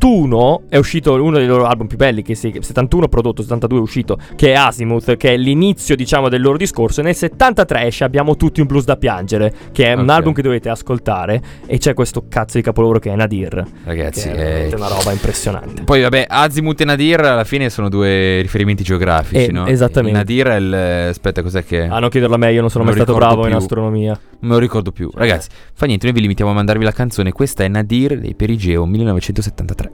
71 0.00 0.62
è 0.68 0.76
uscito 0.76 1.12
uno 1.20 1.38
dei 1.38 1.46
loro 1.46 1.66
album 1.66 1.88
più 1.88 1.96
belli 1.96 2.22
che 2.22 2.36
si 2.36 2.54
71 2.60 3.08
prodotto 3.08 3.42
72 3.42 3.78
è 3.78 3.82
uscito 3.82 4.16
che 4.36 4.52
è 4.52 4.54
Azimuth 4.54 5.16
che 5.16 5.32
è 5.34 5.36
l'inizio 5.36 5.96
diciamo 5.96 6.28
del 6.28 6.40
loro 6.40 6.56
discorso 6.56 7.00
e 7.00 7.02
nel 7.02 7.16
73 7.16 7.86
esce 7.86 8.04
Abbiamo 8.04 8.36
tutti 8.36 8.60
un 8.60 8.68
blues 8.68 8.84
da 8.84 8.96
piangere 8.96 9.52
che 9.72 9.86
è 9.86 9.94
un 9.94 10.04
Ok. 10.04 10.10
album 10.10 10.32
che 10.34 10.42
dovete 10.42 10.68
ascoltare 10.68 11.42
e 11.66 11.78
c'è 11.78 11.94
questo 11.94 12.24
cazzo 12.28 12.56
di 12.58 12.62
capolavoro 12.62 13.00
che 13.00 13.10
è 13.12 13.16
Nadir 13.16 13.64
ragazzi 13.84 14.30
che 14.30 14.68
è 14.68 14.70
eh, 14.72 14.74
una 14.76 14.86
roba 14.88 15.10
impressionante 15.10 15.82
Poi 15.82 16.00
vabbè, 16.00 16.26
Azimut 16.28 16.80
e 16.80 16.84
Nadir 16.84 17.20
alla 17.20 17.44
fine 17.44 17.68
sono 17.68 17.88
due 17.88 18.40
riferimenti 18.40 18.84
geografici, 18.84 19.46
Eh, 19.46 19.50
no? 19.52 19.66
esattamente. 19.66 20.16
Nadir 20.16 20.46
è 20.46 20.56
il... 20.56 20.74
aspetta, 21.10 21.42
cos'è 21.42 21.64
che... 21.64 21.84
è? 21.84 21.88
ah 21.90 21.98
non 21.98 22.08
chiederlo 22.08 22.36
a 22.36 22.38
me 22.38 22.52
io 22.52 22.60
non 22.60 22.70
sono 22.70 22.84
Non 22.84 22.92
mai 22.94 23.02
stato 23.02 23.18
bravo 23.18 23.42
in 23.42 23.48
più. 23.48 23.56
astronomia 23.56 24.18
Non 24.40 24.50
me 24.50 24.54
lo 24.54 24.58
ricordo 24.60 24.92
più. 24.92 25.10
Ragazzi, 25.12 25.48
fa 25.74 25.86
niente, 25.86 26.04
noi 26.06 26.14
vi 26.14 26.20
limitiamo 26.20 26.52
a 26.52 26.54
mandarvi 26.54 26.84
la 26.84 26.92
canzone. 26.92 27.32
Questa 27.32 27.64
è 27.64 27.68
Nadir 27.68 28.20
dei 28.20 28.34
Perigeo 28.36 28.86
1973. 28.86 29.87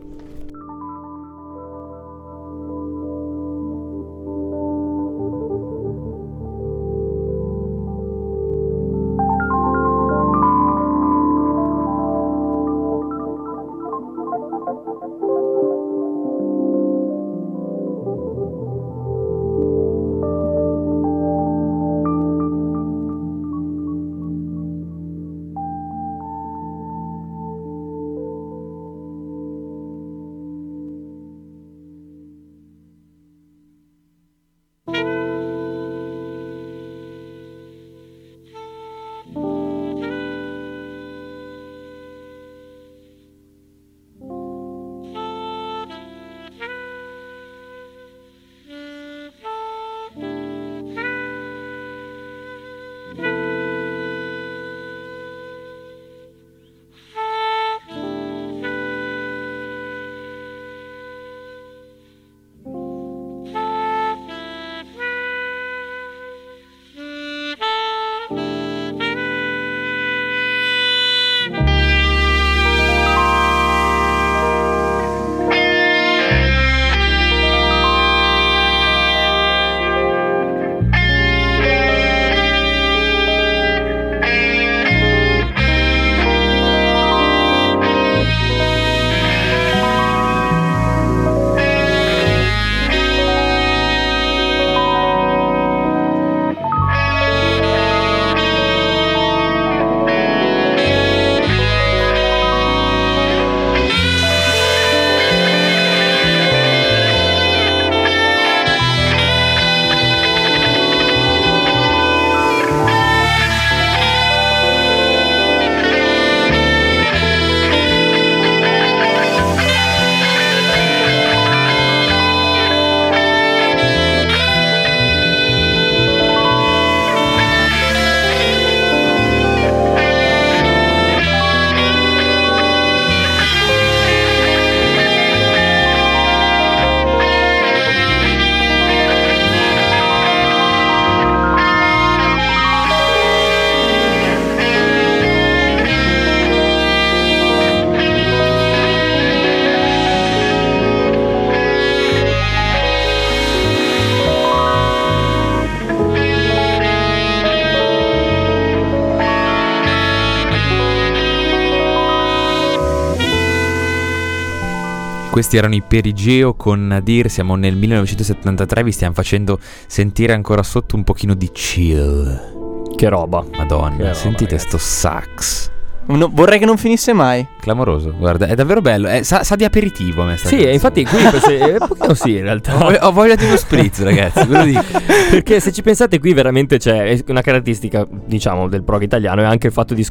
Questi 165.35 165.57
erano 165.57 165.75
i 165.75 165.83
Perigeo 165.83 166.55
con 166.55 166.87
Nadir, 166.87 167.29
siamo 167.29 167.57
nel 167.57 167.75
1973, 167.75 168.85
vi 168.85 168.93
stiamo 168.93 169.15
facendo 169.15 169.59
sentire 169.89 170.33
ancora 170.33 170.63
sotto 170.63 170.95
un 170.95 171.03
pochino 171.03 171.35
di 171.35 171.51
chill. 171.51 172.95
Che 172.95 173.09
roba. 173.09 173.45
Madonna, 173.57 173.97
Che 173.97 174.03
roba, 174.03 174.15
sentite 174.15 174.51
ragazzi. 174.53 174.69
sto 174.69 174.79
sax. 174.79 175.73
No, 176.07 176.31
vorrei 176.33 176.59
che 176.59 176.67
non 176.67 176.77
finisse 176.77 177.13
mai. 177.13 177.47
Clamoroso, 177.61 178.13
guarda, 178.17 178.47
è 178.47 178.55
davvero 178.55 178.81
bello, 178.83 179.09
eh, 179.09 179.23
sa, 179.25 179.43
sa 179.43 179.57
di 179.57 179.65
aperitivo 179.65 180.23
a 180.23 180.27
me 180.27 180.37
sta 180.37 180.49
Sì, 180.49 180.55
canzone. 180.57 180.75
infatti 180.75 181.05
qui 181.05 181.23
queste, 181.23 181.59
eh, 181.59 181.77
un 181.81 181.87
pochino 181.89 182.15
sì 182.15 182.37
in 182.37 182.43
realtà. 182.43 182.75
Ho 182.75 182.79
voglia- 182.79 183.07
ho 183.07 183.13
voglia 183.13 183.35
di 183.37 183.45
uno 183.45 183.57
spritz, 183.57 184.03
ragazzi, 184.03 184.45
ve 184.47 184.57
lo 184.59 184.65
dico. 184.65 184.83
Perché 185.31 185.61
se 185.61 185.73
ci 185.73 185.81
pensate 185.83 186.19
qui 186.19 186.35
veramente 186.35 186.77
c'è 186.79 187.19
una 187.29 187.41
caratteristica, 187.41 188.07
diciamo, 188.11 188.69
del 188.69 188.83
prog 188.85 189.03
italiano 189.03 189.41
è 189.41 189.45
anche 189.45 189.69
il 189.69 189.73
fatto 189.73 189.95
di, 189.95 190.07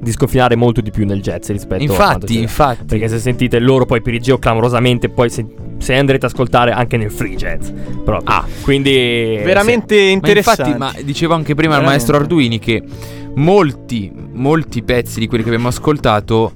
di 0.00 0.12
sconfinare 0.12 0.56
molto 0.56 0.80
di 0.80 0.90
più 0.90 1.04
nel 1.04 1.20
jazz 1.20 1.50
rispetto 1.50 1.82
a 1.82 1.84
Infatti, 1.84 2.32
sia- 2.32 2.40
infatti. 2.40 2.84
Perché 2.86 3.08
se 3.08 3.18
sentite 3.18 3.58
loro 3.58 3.84
poi 3.84 4.00
Pirigeo 4.00 4.38
clamorosamente, 4.38 5.10
poi 5.10 5.28
se, 5.28 5.44
se 5.78 5.94
andrete 5.94 6.24
a 6.24 6.28
ascoltare 6.28 6.70
anche 6.72 6.96
nel 6.96 7.10
free 7.10 7.36
jazz. 7.36 7.68
Proprio. 8.04 8.22
Ah. 8.24 8.44
quindi 8.62 9.38
Veramente 9.44 9.96
Ma 9.96 10.10
interessante. 10.10 10.62
infatti, 10.70 10.78
ma 10.96 11.02
dicevo 11.02 11.34
anche 11.34 11.54
prima 11.54 11.74
al 11.74 11.80
Veramente. 11.80 12.10
maestro 12.12 12.16
Arduini 12.16 12.58
che 12.58 12.82
molti, 13.36 14.12
molti 14.32 14.82
pezzi 14.82 15.18
di 15.20 15.26
quelli 15.26 15.42
che 15.42 15.48
abbiamo 15.50 15.68
ascoltato, 15.68 16.52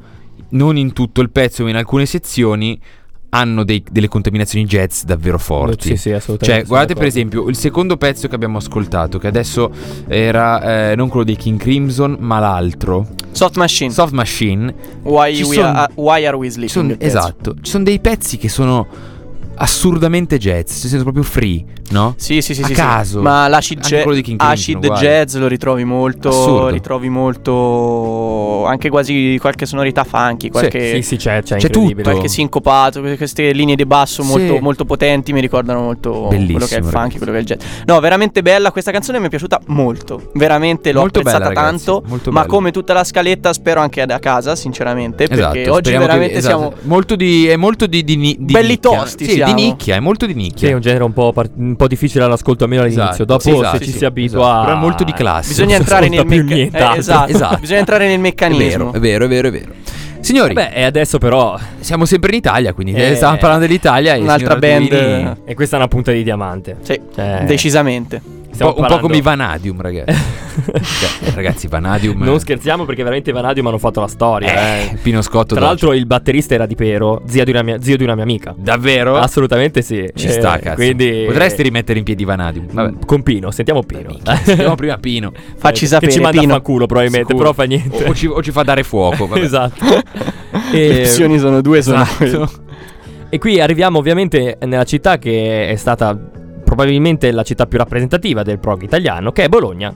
non 0.51 0.77
in 0.77 0.93
tutto 0.93 1.21
il 1.21 1.31
pezzo, 1.31 1.63
ma 1.63 1.71
in 1.71 1.77
alcune 1.77 2.07
sezioni, 2.07 2.79
hanno 3.33 3.63
dei- 3.63 3.85
delle 3.89 4.09
contaminazioni 4.09 4.65
jazz 4.65 5.05
davvero 5.05 5.39
forti. 5.39 5.91
Sì, 5.91 5.97
sì, 5.97 6.11
assolutamente. 6.11 6.63
Cioè, 6.63 6.69
guardate 6.69 6.95
per 6.95 7.07
esempio 7.07 7.49
il 7.49 7.55
secondo 7.57 7.97
pezzo 7.97 8.27
che 8.27 8.35
abbiamo 8.35 8.59
ascoltato, 8.59 9.19
che 9.19 9.29
adesso 9.29 9.71
era 10.09 10.91
eh, 10.91 10.97
non 10.97 11.09
quello 11.09 11.25
dei 11.25 11.37
King 11.37 11.57
Crimson, 11.61 12.17
ma 12.19 12.41
l'altro, 12.41 13.07
Soft 13.31 13.57
Machine. 13.57 13.93
Soft 13.93 14.13
Machine. 14.15 14.75
why, 15.03 15.31
we 15.43 15.55
son- 15.55 15.65
are, 15.77 15.93
why 15.95 16.27
are 16.27 16.37
we 16.37 16.51
sleeping? 16.51 16.71
son- 16.71 16.97
esatto, 16.99 17.55
ci 17.63 17.71
sono 17.71 17.85
dei 17.85 18.01
pezzi 18.01 18.37
che 18.37 18.49
sono 18.49 18.89
assurdamente 19.63 20.39
jazz, 20.39 20.69
nel 20.71 20.89
senso 20.89 21.03
proprio 21.03 21.23
free, 21.23 21.63
no? 21.91 22.15
Sì, 22.17 22.41
sì, 22.41 22.55
sì, 22.55 22.63
A 22.63 22.67
sì, 22.67 22.73
caso. 22.73 23.19
sì. 23.19 23.23
Ma 23.25 23.47
l'acid, 23.47 23.81
Crimson, 23.81 24.37
acid 24.39 24.77
uguale. 24.85 25.01
jazz 25.07 25.35
lo 25.37 25.47
ritrovi 25.49 25.85
molto. 25.85 26.29
Assurdo. 26.31 26.69
Ritrovi 26.69 27.09
molto. 27.11 28.65
Anche 28.67 28.89
quasi 28.89 29.37
qualche 29.41 29.67
sonorità 29.67 30.05
funky. 30.05 30.49
Qualche, 30.49 30.95
Sì, 30.97 31.03
sì, 31.03 31.17
c'è, 31.17 31.43
c'è, 31.43 31.57
C'è 31.57 31.67
incredibile. 31.67 31.95
tutto. 31.97 32.11
qualche 32.11 32.29
sincopato. 32.29 33.01
que- 33.01 33.17
Queste 33.17 33.53
linee 33.53 33.75
di 33.77 33.85
basso 33.85 34.23
Sì. 34.23 34.29
molto, 34.29 34.59
molto 34.61 34.85
potenti 34.85 35.33
mi 35.33 35.41
ricordano 35.41 35.81
molto 35.83 36.11
quello 36.11 36.29
che 36.31 36.37
è 36.37 36.39
il 36.39 36.47
Bellissimo, 36.47 36.69
funky, 36.81 36.91
ragazzi. 36.93 37.17
quello 37.19 37.33
che 37.33 37.39
è 37.39 37.41
il 37.41 37.47
jazz. 37.47 37.61
No, 37.87 38.01
veramente 38.01 38.43
bella. 38.43 38.73
Questa 38.73 38.91
canzone 38.93 39.19
mi 39.19 39.27
è 39.27 39.29
piaciuta 39.29 39.61
molto. 39.67 40.31
Veramente 40.35 40.93
l'ho 40.93 41.01
Molto 41.01 41.19
apprezzata 41.21 41.49
bella, 41.49 41.61
tanto. 41.61 42.03
molto 42.07 42.31
ma 42.31 42.41
bella. 42.43 42.53
come 42.53 42.71
tutta 42.71 42.93
la 42.95 43.05
scaletta, 43.05 43.53
spero 43.53 43.81
anche 43.81 44.05
da 44.07 44.19
casa, 44.19 44.57
sinceramente. 44.57 45.27
Perché 45.27 45.35
Esatto, 45.35 45.73
oggi 45.73 45.91
speriamo 45.91 46.05
che- 46.07 46.11
veramente 46.13 46.37
esatto. 46.39 46.57
siamo. 46.59 46.75
molto 46.83 47.17
di 47.17 47.47
è 47.47 47.57
molto 47.57 47.87
di, 47.87 48.05
di, 48.05 48.17
di 48.17 48.37
Belli 48.39 48.79
tosti 48.81 49.25
Sì, 49.27 49.31
siamo. 49.33 49.50
Di 49.55 49.63
nicchia, 49.63 49.97
è 49.97 50.01
molto 50.01 50.27
di 50.27 50.33
Sì, 50.33 50.39
nicchia. 50.39 50.69
è 50.69 50.73
un 50.73 50.81
genere 50.81 51.05
un 51.05 51.13
po', 51.13 51.33
par- 51.33 51.51
un 51.57 51.77
po' 51.77 51.87
difficile 51.87 52.25
all'ascolto, 52.25 52.65
almeno 52.65 52.83
all'inizio. 52.83 53.05
Esatto, 53.09 53.25
Dopo, 53.25 53.41
sì, 53.41 53.51
esatto, 53.51 53.79
se 53.79 53.85
ci 53.85 53.91
sì, 53.93 53.99
si 53.99 54.05
abitua, 54.05 54.41
esatto. 54.41 54.65
Però 54.67 54.77
è 54.77 54.81
molto 54.81 55.05
di 55.05 55.13
classe. 55.13 55.49
Bisogna 55.49 55.77
entrare 55.77 56.09
nel 56.09 56.27
meccanismo. 56.27 56.55
nient'altro. 56.55 56.99
esatto. 57.01 57.31
Esatto. 57.33 57.57
Bisogna 57.59 57.79
entrare 57.79 58.07
nel 58.07 58.17
È 58.17 58.21
meccanismo. 58.21 58.91
vero, 58.91 58.93
è 58.93 58.99
vero, 59.01 59.25
è 59.25 59.29
vero, 59.29 59.49
è 59.49 59.51
vero. 59.51 59.73
Signori, 60.21 60.53
Beh, 60.53 60.71
e 60.73 60.83
adesso 60.85 61.17
però. 61.19 61.59
siamo 61.81 62.05
sempre 62.05 62.31
in 62.33 62.37
Italia, 62.39 62.73
quindi 62.75 62.93
Eh, 62.93 63.13
eh, 63.13 63.15
stavamo 63.15 63.39
parlando 63.39 63.67
dell'Italia 63.67 64.15
e 64.15 64.21
un'altra 64.21 64.57
band, 64.57 65.37
E 65.45 65.55
questa 65.55 65.77
è 65.77 65.79
una 65.79 65.89
punta 65.89 66.13
di 66.13 66.23
diamante. 66.23 66.77
Sì, 66.83 67.01
Cioè, 67.15 67.45
decisamente. 67.47 68.21
Un 68.51 68.55
stiamo 68.55 68.73
po', 68.75 68.81
un 68.83 68.87
po' 68.87 68.99
come 68.99 69.17
i 69.17 69.21
Vanadium, 69.21 69.81
ragazzi. 69.81 70.19
Cioè, 70.61 71.33
ragazzi, 71.35 71.69
Vanadium 71.69 72.23
Non 72.23 72.39
scherziamo 72.39 72.85
perché 72.85 73.03
veramente 73.03 73.31
i 73.31 73.33
Vanadium 73.33 73.69
hanno 73.69 73.79
fatto 73.79 74.01
la 74.01 74.09
storia. 74.09 74.53
eh, 74.53 74.83
eh. 74.93 74.97
Pino 75.01 75.23
Scotto 75.23 75.55
Tra 75.55 75.65
l'altro 75.65 75.95
il 75.95 76.05
batterista 76.07 76.53
era 76.55 76.67
di 76.67 76.75
Pero, 76.75 77.23
zia 77.27 77.45
di 77.45 77.51
una 77.51 77.63
mia, 77.63 77.81
zio 77.81 77.97
di 77.97 78.03
una 78.05 78.15
mia 78.15 78.25
amica. 78.25 78.55
Davvero? 78.59 79.17
Assolutamente 79.17 79.81
sì. 79.81 80.07
Ci 80.15 80.27
Eh, 80.27 80.31
sta, 80.33 80.59
cazzo. 80.59 80.75
Quindi 80.75 81.23
Potresti 81.27 81.63
rimettere 81.63 81.99
in 81.99 82.05
piedi 82.05 82.25
Vanadium. 82.25 82.67
Vabbè. 82.71 83.07
Con 83.07 83.23
Pino, 83.23 83.51
sentiamo 83.51 83.83
Pino. 83.85 84.17
Sentiamo 84.43 84.75
prima 84.75 84.99
Pino. 85.01 85.33
Facci 85.57 85.87
sapere, 85.87 86.09
Che 86.11 86.17
ci 86.19 86.23
manda 86.23 86.41
Pino. 86.41 86.53
a 86.53 86.57
fanculo 86.57 86.87
probabilmente, 86.87 87.29
Sicuro. 87.29 87.53
però 87.53 87.55
fa 87.55 87.65
niente. 87.65 88.05
O, 88.05 88.09
o 88.11 88.15
ci, 88.15 88.27
o 88.27 88.43
ci 88.43 88.51
fa 88.51 88.63
dare 88.63 88.83
fuoco. 88.83 89.27
Vabbè. 89.29 89.41
esatto. 89.43 89.85
Le 90.73 90.89
e, 90.89 91.01
opzioni 91.03 91.39
sono 91.39 91.61
due, 91.63 91.81
sono. 91.81 92.03
Esatto. 92.19 92.51
e 93.31 93.39
qui 93.39 93.61
arriviamo 93.61 93.99
ovviamente 93.99 94.59
nella 94.67 94.85
città 94.85 95.17
che 95.17 95.69
è 95.69 95.77
stata 95.77 96.19
probabilmente 96.71 97.33
la 97.33 97.43
città 97.43 97.67
più 97.67 97.79
rappresentativa 97.79 98.45
del 98.45 98.61
prog 98.61 98.83
italiano, 98.83 99.33
che 99.33 99.43
è 99.45 99.49
Bologna. 99.49 99.93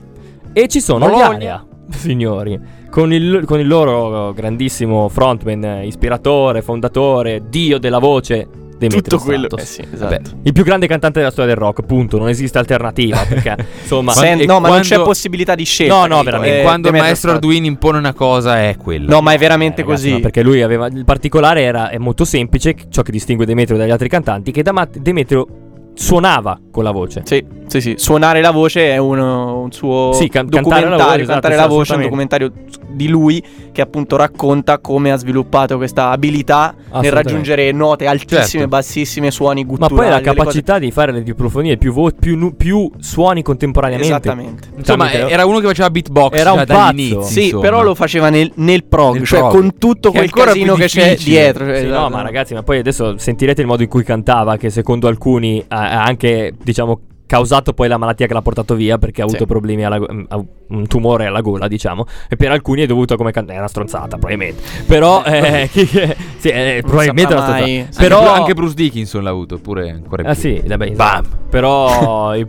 E 0.51 0.67
ci 0.67 0.81
sono 0.81 1.07
Bologna. 1.07 1.65
gli 1.87 1.93
signori, 1.95 2.59
con 2.89 3.13
il, 3.13 3.43
con 3.45 3.59
il 3.61 3.67
loro 3.67 4.33
grandissimo 4.33 5.07
frontman, 5.07 5.83
ispiratore, 5.85 6.61
fondatore, 6.61 7.43
dio 7.49 7.77
della 7.79 7.99
voce, 7.99 8.45
Demetrio 8.77 9.03
Tutto 9.03 9.23
quello. 9.23 9.47
Eh 9.55 9.63
sì, 9.63 9.81
esatto. 9.89 10.03
Vabbè. 10.15 10.21
Il 10.43 10.51
più 10.51 10.65
grande 10.65 10.85
cantante 10.85 11.19
della 11.19 11.31
storia 11.31 11.53
del 11.53 11.61
rock, 11.63 11.83
punto. 11.85 12.17
Non 12.17 12.27
esiste 12.27 12.57
alternativa. 12.57 13.23
Perché, 13.25 13.55
insomma, 13.83 14.11
Sen- 14.11 14.41
no, 14.45 14.59
ma 14.59 14.67
non 14.67 14.81
c'è 14.81 14.87
quando- 14.89 15.05
possibilità 15.05 15.55
di 15.55 15.63
scelta. 15.63 15.95
No, 15.95 16.05
no, 16.07 16.23
veramente. 16.23 16.59
eh, 16.59 16.63
Quando 16.63 16.89
il 16.89 16.95
maestro. 16.95 17.31
Arduini 17.31 17.67
impone 17.67 17.99
una 17.99 18.13
cosa 18.13 18.59
è 18.59 18.75
quello. 18.75 19.09
No, 19.09 19.21
ma 19.21 19.31
è 19.31 19.37
veramente 19.37 19.79
Eh, 19.79 19.85
ragazzi, 19.85 20.01
così. 20.03 20.13
ma 20.15 20.19
perché 20.19 20.43
lui 20.43 20.61
aveva. 20.61 20.87
Il 20.87 21.05
particolare 21.05 21.61
era 21.61 21.87
è 21.87 21.97
molto 21.97 22.25
semplice. 22.25 22.75
Ciò 22.89 23.01
che 23.01 23.13
distingue 23.13 23.45
Demetrio 23.45 23.77
dagli 23.77 23.91
altri 23.91 24.09
cantanti. 24.09 24.51
Che 24.51 24.61
da 24.61 24.73
Mat- 24.73 24.97
Demetrio 24.97 25.47
suonava 25.95 26.59
con 26.71 26.83
la 26.83 26.91
voce. 26.91 27.21
Sì, 27.25 27.43
sì, 27.67 27.81
sì. 27.81 27.93
Suonare 27.97 28.41
la 28.41 28.51
voce 28.51 28.91
è 28.91 28.97
uno- 28.97 29.59
un 29.61 29.71
suo 29.71 30.11
Sì, 30.13 30.27
can- 30.29 30.47
cantare 30.49 30.61
documentario. 30.61 30.89
la 30.97 31.03
voce, 31.03 31.21
esatto, 31.21 31.31
cantare 31.31 31.53
sì, 31.55 31.59
la 31.61 31.67
voce 31.67 31.93
è 31.93 31.95
un 31.95 32.01
documentario 32.03 32.51
di 32.89 33.07
lui 33.09 33.43
che 33.71 33.81
appunto 33.81 34.15
racconta 34.15 34.79
come 34.79 35.11
ha 35.11 35.17
sviluppato 35.17 35.75
questa 35.77 36.09
abilità 36.11 36.73
nel 37.01 37.11
raggiungere 37.11 37.71
note 37.73 38.05
altissime, 38.07 38.43
Certo. 38.45 38.67
bassissime, 38.67 39.31
suoni 39.31 39.61
Ma 39.63 39.67
gutturali. 39.67 39.95
poi 39.95 40.05
la 40.05 40.11
delle 40.15 40.25
cose- 40.27 40.37
capacità 40.37 40.79
di 40.79 40.91
fare 40.91 41.11
le 41.11 41.23
diplofonie, 41.23 41.77
più, 41.77 41.91
vo- 41.91 42.11
più, 42.17 42.37
nu- 42.37 42.55
più 42.55 42.89
suoni 42.99 43.41
contemporaneamente. 43.41 44.11
Esattamente. 44.13 44.67
Insomma, 44.77 45.07
Tramite- 45.09 45.31
era 45.33 45.45
uno 45.45 45.59
che 45.59 45.67
faceva 45.67 45.89
beatbox 45.89 46.37
Era 46.39 46.51
un 46.53 46.59
già 46.59 46.65
pazzo. 46.65 46.79
dall'inizio. 46.85 47.21
Sì, 47.23 47.43
insomma. 47.45 47.61
però 47.61 47.83
lo 47.83 47.95
faceva 47.95 48.29
nel, 48.29 48.51
nel 48.55 48.83
prog, 48.85 49.15
Nel 49.15 49.25
cioè 49.25 49.39
prog. 49.39 49.51
con 49.51 49.77
tutto 49.77 50.11
quel 50.11 50.29
casino 50.31 50.75
che 50.75 50.85
c'è 50.87 51.15
dietro. 51.17 51.65
cioè, 51.65 51.77
Sì, 51.79 51.83
no, 51.87 51.89
esatto. 51.95 52.09
ma 52.09 52.21
ragazzi, 52.21 52.53
ma 52.53 52.63
poi 52.63 52.77
adesso 52.79 53.17
sentirete 53.17 53.59
il 53.61 53.67
modo 53.67 53.83
in 53.83 53.89
cui 53.89 54.03
cantava, 54.03 54.55
che 54.57 54.69
secondo 54.69 55.07
alcuni 55.07 55.61
ha 55.67 55.84
ha 55.91 56.03
anche, 56.03 56.53
diciamo, 56.63 56.99
causato 57.27 57.73
poi 57.73 57.87
la 57.87 57.97
malattia 57.97 58.27
che 58.27 58.33
l'ha 58.35 58.41
portato 58.43 58.75
via 58.75 58.99
perché 58.99 59.23
ha 59.23 59.27
Sì. 59.27 59.35
avuto 59.35 59.47
problemi 59.51 59.83
alla 59.83 59.97
mm, 59.99 60.23
un 60.67 60.85
tumore 60.87 61.25
alla 61.25 61.41
gola, 61.41 61.67
diciamo, 61.67 62.05
e 62.29 62.35
per 62.35 62.51
alcuni 62.51 62.81
è 62.83 62.85
dovuto 62.85 63.15
come 63.17 63.31
cantare, 63.31 63.55
è 63.55 63.59
una 63.59 63.67
stronzata, 63.67 64.17
probabilmente. 64.17 64.61
Però 64.85 65.23
eh, 65.23 65.67
chi- 65.73 65.87
sì, 65.87 66.49
eh, 66.49 66.83
probabilmente 66.85 67.33
è 67.33 67.35
una 67.37 67.45
stronzata. 67.45 67.63
Anche 67.71 67.87
Però 67.97 68.19
Bru- 68.21 68.31
anche 68.31 68.53
Bruce 68.53 68.73
Dickinson 68.75 69.23
l'ha 69.23 69.29
avuto, 69.31 69.57
pure 69.57 69.89
ancora 69.89 70.21
più. 70.21 70.31
Ah 70.31 70.35
sì, 70.35 70.61
vabbè, 70.65 70.85
esatto. 70.91 71.29
Però 71.49 72.35
il 72.35 72.47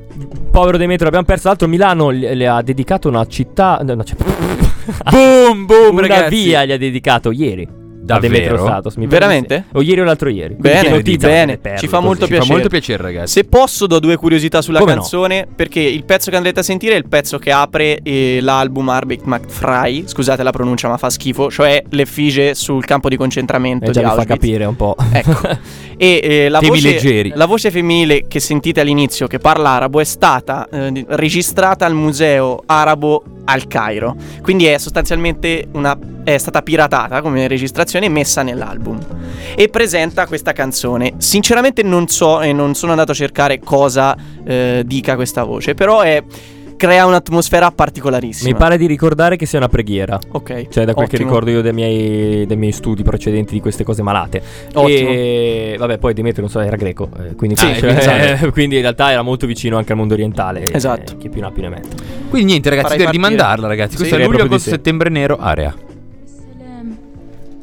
povero 0.51 0.76
Demetrio 0.76 1.05
l'abbiamo 1.05 1.24
perso. 1.26 1.49
L'altro 1.49 1.68
Milano 1.68 2.11
le 2.11 2.47
ha 2.47 2.61
dedicato 2.62 3.09
una 3.09 3.24
città 3.26 3.80
no, 3.82 4.05
cioè- 4.05 4.16
Boom, 5.11 5.64
boom, 5.66 5.97
una 5.97 6.01
ragazzi. 6.07 6.34
via 6.45 6.64
gli 6.64 6.72
ha 6.72 6.78
dedicato 6.78 7.30
ieri. 7.30 7.84
A 8.15 8.19
Davvero? 8.19 8.57
Demetrio 8.57 8.83
mi 8.97 9.07
pare 9.07 9.19
Veramente? 9.19 9.65
sì. 9.71 9.77
O 9.77 9.83
ieri 9.83 10.01
o 10.01 10.05
l'altro 10.05 10.29
ieri. 10.29 10.55
Bene, 10.59 10.89
notizia 10.91 11.29
bene. 11.29 11.59
Ci 11.77 11.87
fa 11.89 11.97
così. 11.97 12.07
molto 12.07 12.27
Ci 12.27 12.33
fa 12.33 12.37
piacere. 12.39 12.53
molto 12.53 12.69
piacere, 12.69 13.03
ragazzi. 13.03 13.33
Se 13.33 13.45
posso 13.45 13.87
do 13.87 13.99
due 13.99 14.17
curiosità 14.17 14.63
sulla 14.63 14.79
Come 14.79 14.95
no? 14.95 15.01
canzone 15.01 15.47
perché 15.55 15.81
il 15.81 16.05
pezzo 16.05 16.31
che 16.31 16.37
andrete 16.37 16.61
a 16.61 16.63
sentire 16.63 16.95
è 16.95 16.97
il 16.99 17.09
pezzo 17.09 17.39
che 17.39 17.51
apre 17.53 18.01
eh, 18.03 18.39
l'album 18.41 18.89
Arbeit 18.89 19.23
macht 19.25 19.51
frei, 19.51 20.05
scusate 20.07 20.43
la 20.43 20.51
pronuncia 20.53 20.89
ma 20.89 20.97
fa 20.97 21.11
schifo, 21.11 21.51
cioè 21.51 21.83
l'effigie 21.91 22.55
sul 22.55 22.85
campo 22.85 23.09
di 23.09 23.17
concentramento 23.17 23.87
Eh, 23.91 23.93
già 23.93 24.01
di 24.01 24.07
vi 24.07 24.13
fa 24.13 24.19
Auschwitz. 24.19 24.41
capire 24.41 24.65
un 24.65 24.77
po'. 24.77 24.95
Ecco. 25.13 25.35
E 25.99 26.21
eh, 26.23 26.49
la, 26.51 26.59
Temi 26.59 26.73
voce, 26.73 26.91
leggeri. 26.91 27.33
la 27.35 27.47
voce 27.47 27.71
femminile 27.71 28.27
che 28.29 28.39
sentite 28.39 28.81
all'inizio, 28.81 29.27
che 29.27 29.39
parla 29.39 29.71
arabo, 29.71 29.99
è 29.99 30.05
stata 30.05 30.69
eh, 30.71 31.07
registrata 31.09 31.87
al 31.87 31.95
museo 31.95 32.63
arabo 32.67 33.23
al 33.47 33.67
Cairo. 33.67 34.15
Quindi 34.43 34.67
è 34.67 34.77
sostanzialmente 34.77 35.69
una. 35.73 35.97
è 36.23 36.37
stata 36.37 36.61
piratata 36.61 37.23
come 37.23 37.49
registrazione 37.49 37.95
e 38.05 38.09
messa 38.11 38.42
nell'album. 38.42 38.99
E 39.57 39.68
presenta 39.68 40.26
questa 40.26 40.53
canzone. 40.53 41.14
Sinceramente 41.16 41.82
non 41.82 42.09
so 42.09 42.42
e 42.42 42.53
non 42.53 42.74
sono 42.74 42.92
andato 42.92 43.12
a 43.12 43.14
cercare 43.14 43.59
cosa 43.61 44.14
eh, 44.44 44.82
dica 44.84 45.14
questa 45.14 45.44
voce, 45.44 45.74
però 45.74 46.01
è. 46.03 46.22
Crea 46.76 47.07
un'atmosfera 47.07 47.70
particolarissima. 47.70 48.51
Mi 48.51 48.55
pare 48.55 48.76
di 48.76 48.84
ricordare 48.84 49.36
che 49.36 49.47
sia 49.47 49.57
una 49.57 49.68
preghiera. 49.70 50.18
Ok. 50.32 50.68
Cioè, 50.68 50.84
da 50.84 50.92
quel 50.92 51.09
che 51.09 51.16
ricordo 51.16 51.49
io 51.49 51.62
dei 51.62 51.72
miei, 51.72 52.44
dei 52.44 52.57
miei 52.59 52.72
studi 52.72 53.03
precedenti 53.03 53.55
di 53.55 53.61
queste 53.62 53.82
cose 53.82 54.03
malate. 54.03 54.42
Ottimo. 54.74 55.09
E 55.09 55.76
vabbè, 55.78 55.97
poi 55.97 56.12
Demetrio 56.12 56.42
non 56.42 56.51
so, 56.51 56.61
era 56.61 56.76
greco. 56.76 57.09
eh, 57.18 57.34
quindi, 57.34 57.57
Sì, 57.57 57.72
cioè, 57.80 57.97
esatto. 57.97 58.51
quindi 58.53 58.74
in 58.76 58.82
realtà 58.82 59.11
era 59.11 59.22
molto 59.22 59.47
vicino 59.47 59.78
anche 59.78 59.92
al 59.92 59.99
mondo 59.99 60.12
orientale. 60.12 60.64
e- 60.64 60.76
Esatto. 60.76 61.12
e 61.14 61.16
chi 61.16 61.30
più 61.30 61.40
ne 61.40 61.47
ha 61.47 61.51
più 61.51 61.62
ne 61.62 61.70
mette. 61.70 61.97
Quindi 62.28 62.51
niente, 62.51 62.68
ragazzi, 62.68 62.88
Farai 62.90 62.99
direi 63.07 63.12
di 63.12 63.18
partire. 63.20 63.42
mandarla, 63.42 63.66
ragazzi. 63.68 63.90
Sì, 63.92 63.97
Questo 63.97 64.16
è 64.16 64.24
luglio, 64.26 64.42
agosto, 64.44 64.68
settembre 64.68 65.09
nero, 65.09 65.38
area. 65.38 65.74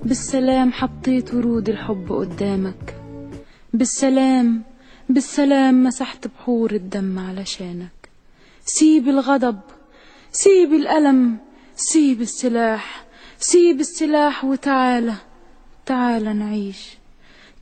بالسلام 0.05 0.71
حطيت 0.71 1.33
ورود 1.33 1.69
الحب 1.69 2.11
قدامك. 2.11 2.95
بالسلام 3.73 4.63
بالسلام 5.09 5.83
مسحت 5.83 6.27
بحور 6.27 6.71
الدم 6.71 7.19
علشانك. 7.19 8.09
سيب 8.65 9.07
الغضب 9.07 9.59
سيب 10.31 10.73
الألم 10.73 11.37
سيب 11.75 12.21
السلاح 12.21 13.05
سيب 13.39 13.79
السلاح 13.79 14.45
وتعالى 14.45 15.15
تعالى 15.85 16.33
نعيش. 16.33 16.97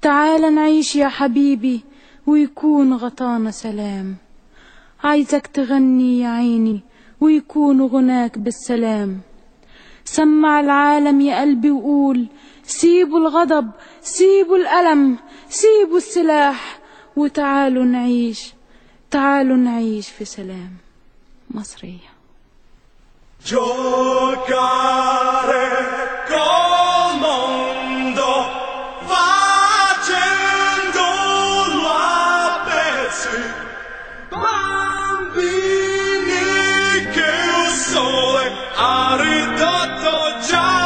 تعال 0.02 0.56
نعيش 0.56 0.96
يا 0.96 1.08
حبيبي 1.08 1.82
ويكون 2.28 2.94
غطانا 2.94 3.52
سلام. 3.52 4.16
عايزك 5.04 5.48
تغني 5.48 6.20
يا 6.20 6.30
عيني 6.30 6.80
ويكون 7.22 7.82
غناك 7.82 8.38
بالسلام. 8.38 9.20
سمع 10.06 10.60
العالم 10.60 11.22
يا 11.22 11.42
قلبي 11.42 11.72
وقول 11.72 12.28
سيبوا 12.64 13.20
الغضب 13.20 13.72
سيبوا 14.02 14.58
الألم 14.58 15.18
سيبوا 15.50 15.98
السلاح 15.98 16.80
وتعالوا 17.16 17.86
نعيش 17.86 18.54
تعالوا 19.12 19.58
نعيش 19.58 20.10
في 20.10 20.26
سلام 20.26 20.72
مصرية. 21.52 22.12
Giocare 23.50 24.62
col 26.30 26.82
sole 38.76 40.52
ha 40.52 40.81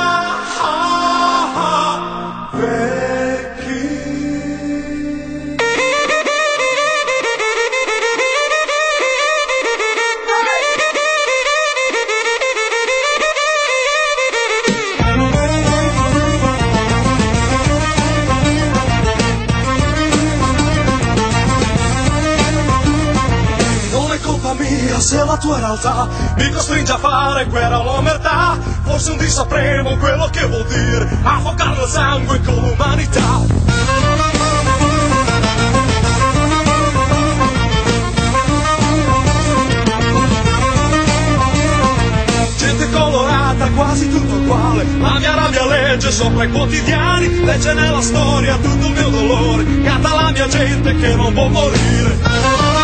la 25.35 25.41
tua 25.41 25.59
realtà 25.59 26.07
mi 26.37 26.49
costringe 26.49 26.93
a 26.93 26.97
fare 26.97 27.45
guerra 27.45 27.77
all'omertà. 27.77 28.57
Forse 28.83 29.11
un 29.11 29.17
dì 29.17 29.27
sapremo 29.27 29.97
quello 29.97 30.29
che 30.31 30.45
vuol 30.45 30.65
dire 30.65 31.09
affogare 31.23 31.83
il 31.83 31.89
sangue 31.89 32.41
con 32.41 32.55
l'umanità. 32.55 33.63
Colorata, 42.91 43.67
quasi 43.75 44.09
tutto 44.09 44.35
uguale. 44.35 44.85
La 44.99 45.19
mia 45.19 45.35
rabbia 45.35 45.65
legge 45.65 46.11
sopra 46.11 46.45
i 46.45 46.49
quotidiani, 46.49 47.43
legge 47.43 47.73
nella 47.73 48.01
storia 48.01 48.55
tutto 48.55 48.87
il 48.87 48.93
mio 48.93 49.09
dolore. 49.09 49.81
Canta 49.83 50.13
la 50.13 50.31
mia 50.31 50.47
gente 50.47 50.95
che 50.95 51.15
non 51.15 51.33
può 51.33 51.47
morire. 51.49 52.74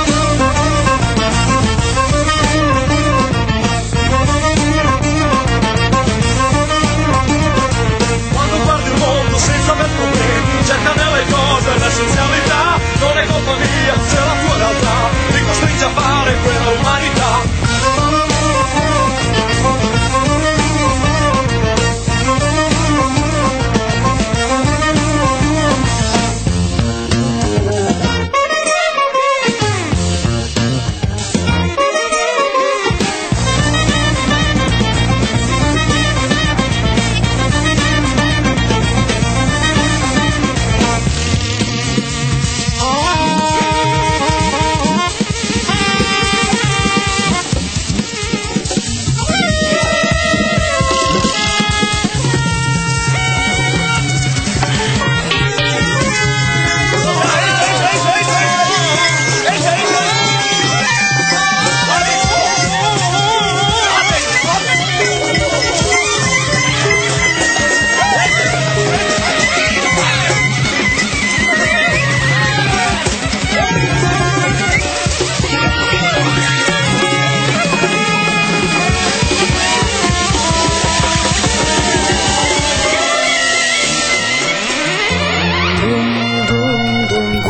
Senza 9.72 9.84
aver 9.84 9.90
problemi, 9.96 10.66
cerca 10.66 10.94
nelle 10.94 11.26
cose 11.30 11.78
l'essenzialità. 11.78 12.80
Non 13.00 13.18
è 13.18 13.26
colpa 13.26 13.56
mia 13.56 13.96
se 14.08 14.16
la 14.20 14.36
tua 14.46 14.58
realtà 14.58 15.10
ti 15.32 15.46
costringe 15.46 15.86
a 15.86 15.90
fare 15.90 16.36
quella 16.44 16.70
umanità. 16.80 18.11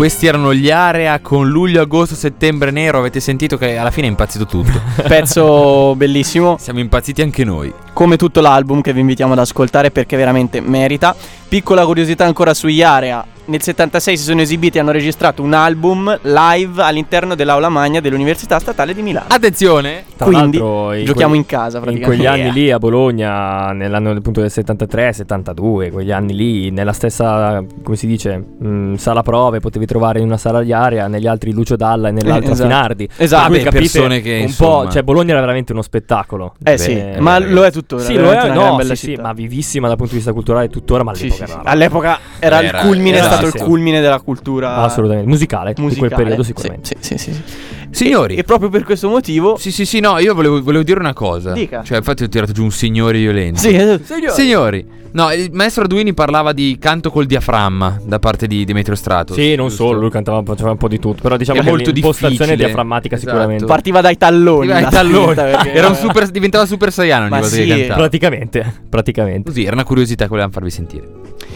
Questi 0.02 0.26
erano 0.26 0.52
gli 0.52 0.72
Area 0.72 1.20
con 1.20 1.48
luglio, 1.48 1.80
agosto, 1.80 2.16
settembre 2.16 2.72
nero. 2.72 2.98
Avete 2.98 3.20
sentito 3.20 3.56
che 3.56 3.78
alla 3.78 3.92
fine 3.92 4.08
è 4.08 4.10
impazzito 4.10 4.48
tutto. 4.48 4.82
Pezzo 5.08 5.94
bellissimo. 5.96 6.58
Siamo 6.58 6.80
impazziti 6.80 7.22
anche 7.22 7.44
noi. 7.44 7.72
Come 7.94 8.18
tutto 8.18 8.42
l'album 8.42 8.82
che 8.82 8.94
vi 8.94 9.02
invitiamo 9.02 9.34
ad 9.34 9.38
ascoltare 9.38 9.92
perché 9.92 10.18
veramente 10.18 10.60
merita. 10.60 11.16
Piccola 11.48 11.86
curiosità 11.86 12.26
ancora 12.26 12.56
sugli 12.56 12.82
Area. 12.82 13.24
Nel 13.52 13.62
76 13.62 14.16
si 14.16 14.24
sono 14.24 14.40
esibiti 14.40 14.78
e 14.78 14.80
hanno 14.80 14.92
registrato 14.92 15.42
un 15.44 15.52
album 15.52 16.18
live 16.22 16.82
all'interno 16.82 17.36
dell'aula 17.36 17.68
magna 17.68 18.00
dell'Università 18.00 18.58
Statale 18.60 18.94
di 18.94 19.02
Milano. 19.02 19.26
Attenzione! 19.28 20.06
Tra 20.16 20.26
Quindi 20.28 20.58
l'altro, 20.58 20.94
in 20.94 21.04
giochiamo 21.04 21.32
que- 21.32 21.38
in 21.40 21.46
casa 21.46 21.82
In 21.84 22.00
quegli 22.00 22.26
anni 22.26 22.50
lì 22.54 22.72
a 22.72 22.78
Bologna, 22.80 23.74
nell'anno 23.74 24.12
appunto 24.12 24.40
del 24.40 24.50
73, 24.50 25.12
72, 25.12 25.92
quegli 25.92 26.14
anni 26.14 26.34
lì, 26.34 26.70
nella 26.72 26.94
stessa, 26.94 27.62
come 27.84 27.98
si 27.98 28.08
dice, 28.08 28.38
mh, 28.38 28.96
sala 28.96 29.22
prove, 29.22 29.60
potevi 29.60 29.86
trovare 29.86 30.20
in 30.20 30.26
una 30.28 30.38
sala 30.38 30.62
di 30.62 30.72
area, 30.72 31.08
negli 31.08 31.28
altri 31.28 31.52
Lucio 31.52 31.76
Dalla 31.76 32.08
e 32.08 32.12
nell'altra 32.12 32.54
Esatto. 32.54 32.70
Finardi. 32.70 33.10
Esatto. 33.18 33.50
Vabbè, 33.50 33.64
capite 33.64 33.80
persone 33.82 34.22
che, 34.22 34.36
un 34.36 34.42
insomma- 34.44 34.84
po', 34.86 34.92
cioè 34.92 35.04
Bologna 35.04 35.32
era 35.32 35.42
veramente 35.42 35.74
uno 35.74 35.82
spettacolo. 35.82 36.54
Eh 36.64 36.78
sì, 36.78 36.94
Beh, 36.94 37.20
ma 37.20 37.34
ragazzi. 37.34 37.54
lo 37.54 37.64
è 37.66 37.72
tuttora. 37.74 38.02
Sì, 38.02 38.14
lo 38.16 38.32
è, 38.32 38.48
no, 38.54 38.80
sì, 38.84 38.96
sì, 38.96 39.16
ma 39.16 39.34
vivissima 39.34 39.88
dal 39.90 39.98
punto 39.98 40.12
di 40.14 40.20
vista 40.20 40.32
culturale 40.32 40.70
tuttora, 40.70 41.04
ma 41.04 41.14
Sì, 41.14 41.24
all'epoca 41.26 41.36
sì, 41.36 41.42
era 41.42 41.52
sì. 41.52 41.58
roba- 41.58 41.70
All'epoca 41.70 42.20
era 42.40 42.60
il 42.60 42.66
Era- 42.68 42.80
culmine, 42.82 43.18
era- 43.18 43.26
stato 43.48 43.64
il 43.64 43.70
culmine 43.70 44.02
della 44.02 44.20
cultura 44.20 44.76
Assolutamente, 44.78 45.28
musicale, 45.30 45.74
di 45.74 45.82
musicale. 45.82 46.08
quel 46.08 46.20
periodo 46.22 46.44
sicuramente. 46.44 46.96
Sì, 47.00 47.18
sì, 47.18 47.32
sì, 47.32 47.34
sì. 47.34 47.81
Signori. 47.92 48.36
E, 48.36 48.40
e 48.40 48.44
proprio 48.44 48.70
per 48.70 48.84
questo 48.84 49.10
motivo 49.10 49.58
Sì, 49.58 49.72
sì, 49.72 49.86
sì, 49.86 50.00
no, 50.00 50.18
io 50.20 50.34
volevo, 50.34 50.62
volevo 50.62 50.84
dire 50.84 51.00
una 51.00 51.14
cosa. 51.14 51.52
Dica. 51.52 51.84
Cioè, 51.84 51.98
infatti 51.98 52.24
ho 52.24 52.28
tirato 52.30 52.52
giù 52.52 52.64
un 52.64 52.72
signore 52.72 53.18
violento. 53.20 53.60
Sì, 53.60 53.70
eh, 53.74 54.00
Signori. 54.30 54.86
no, 55.12 55.32
il 55.34 55.50
maestro 55.52 55.82
Arduini 55.84 56.14
parlava 56.14 56.54
di 56.54 56.78
canto 56.80 57.12
col 57.12 57.26
diaframma 57.26 58.00
da 58.06 58.18
parte 58.20 58.48
di 58.48 58.64
Demetrio 58.64 58.96
Strato. 58.96 59.34
Sì, 59.34 59.56
non 59.56 59.68
giusto? 59.68 59.86
solo, 59.88 60.00
lui 60.00 60.10
cantava, 60.10 60.42
faceva 60.44 60.72
un 60.72 60.78
po' 60.78 60.88
di 60.88 61.00
tutto, 61.00 61.22
però 61.22 61.36
diciamo 61.38 61.60
È 61.60 61.64
che 61.64 61.70
molto 61.70 61.92
l'impostazione 61.92 62.36
difficile. 62.38 62.66
diaframmatica 62.66 63.16
Esatto. 63.16 63.32
sicuramente. 63.32 63.66
partiva 63.66 64.02
dai 64.02 64.18
talloni. 64.18 64.68
La 64.68 64.84
talloni. 64.90 65.36
Era 65.74 65.88
un 65.88 65.96
super, 65.96 66.28
diventava 66.30 66.66
super 66.66 66.92
saiano 66.92 67.24
ogni 67.24 67.32
Ma 67.32 67.40
volta 67.40 67.56
sì, 67.56 67.64
che 67.66 67.78
cantava. 67.78 68.00
Praticamente, 68.00 68.74
praticamente. 68.90 69.50
Così, 69.50 69.64
era 69.66 69.74
una 69.74 69.84
curiosità 69.84 70.24
che 70.24 70.30
volevamo 70.30 70.54
farvi 70.54 70.70
sentire. 70.70 71.08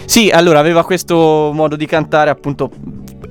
Sì, 0.05 0.29
allora 0.29 0.59
aveva 0.59 0.83
questo 0.83 1.51
modo 1.53 1.75
di 1.75 1.85
cantare 1.85 2.29
appunto 2.29 2.69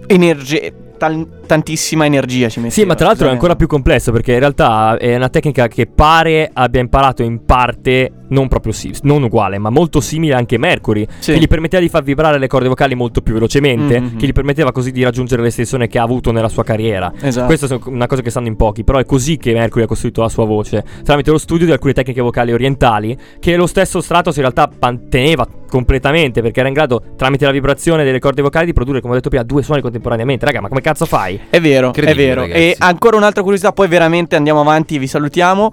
energia 0.07 0.59
tal- 0.99 1.27
tantissima 1.45 2.05
energia 2.05 2.49
ci 2.49 2.59
metteva. 2.61 2.75
Sì, 2.81 2.85
ma 2.85 2.95
tra 2.95 3.07
l'altro 3.07 3.29
è 3.29 3.31
ancora 3.31 3.57
più 3.57 3.67
complesso 3.67 4.13
perché 4.13 4.33
in 4.33 4.39
realtà 4.41 4.97
è 4.97 5.15
una 5.17 5.29
tecnica 5.29 5.69
che 5.69 5.87
pare 5.87 6.51
abbia 6.53 6.81
imparato 6.81 7.23
in 7.23 7.45
parte, 7.45 8.11
non 8.29 8.49
proprio 8.49 8.73
sì, 8.73 8.93
non 9.03 9.23
uguale, 9.23 9.59
ma 9.59 9.71
molto 9.71 10.01
simile 10.01 10.35
anche 10.35 10.59
Mercury, 10.59 11.07
Sì. 11.19 11.33
che 11.33 11.39
gli 11.39 11.47
permetteva 11.47 11.83
di 11.83 11.89
far 11.89 12.03
vibrare 12.03 12.39
le 12.39 12.47
corde 12.47 12.69
vocali 12.69 12.95
molto 12.95 13.21
più 13.21 13.35
velocemente, 13.35 14.01
Mhm. 14.01 14.17
che 14.17 14.27
gli 14.27 14.33
permetteva 14.33 14.73
così 14.73 14.91
di 14.91 15.03
raggiungere 15.03 15.43
l'estensione 15.43 15.87
che 15.87 15.99
ha 15.99 16.03
avuto 16.03 16.33
nella 16.33 16.49
sua 16.49 16.65
carriera. 16.65 17.13
Esatto. 17.21 17.47
Questa 17.47 17.67
è 17.75 17.79
una 17.85 18.07
cosa 18.07 18.23
che 18.23 18.31
sanno 18.31 18.47
in 18.49 18.57
pochi, 18.57 18.83
però 18.85 18.99
è 18.99 19.05
così 19.05 19.37
che 19.37 19.53
Mercury 19.53 19.85
ha 19.85 19.87
costruito 19.87 20.23
la 20.23 20.29
sua 20.29 20.45
voce, 20.45 20.85
tramite 21.05 21.31
lo 21.31 21.39
studio 21.39 21.67
di 21.67 21.73
alcune 21.73 21.93
tecniche 21.93 22.21
vocali 22.21 22.53
orientali, 22.53 23.17
che 23.39 23.57
lo 23.57 23.67
stesso 23.67 24.01
Stratos 24.01 24.35
in 24.37 24.43
realtà 24.43 24.69
manteneva 24.81 25.47
completamente, 25.69 26.41
perché 26.41 26.61
era 26.61 26.69
in 26.69 26.75
grado, 26.75 27.03
tramite 27.17 27.45
la 27.45 27.51
vibrazione 27.51 28.05
delle 28.05 28.21
corde 28.21 28.43
vocali, 28.43 28.67
di 28.67 28.73
produrre, 28.73 29.01
come 29.01 29.13
ho 29.13 29.17
detto 29.17 29.29
prima, 29.29 29.43
due 29.45 29.63
suoni 29.63 29.81
contemporaneamente. 29.81 30.45
Raga, 30.47 30.61
ma 30.61 30.69
come 30.69 30.81
cazzo 30.81 31.05
fai? 31.05 31.34
È 31.51 31.61
vero, 31.61 31.93
è 31.93 32.15
vero. 32.15 32.41
ragazzi. 32.43 32.61
E 32.61 32.75
ancora 32.79 33.17
un'altra 33.17 33.43
curiosità, 33.43 33.73
poi 33.73 33.89
veramente 33.89 34.37
andiamo 34.37 34.61
avanti, 34.61 34.99
vi 34.99 35.07
salutiamo. 35.07 35.71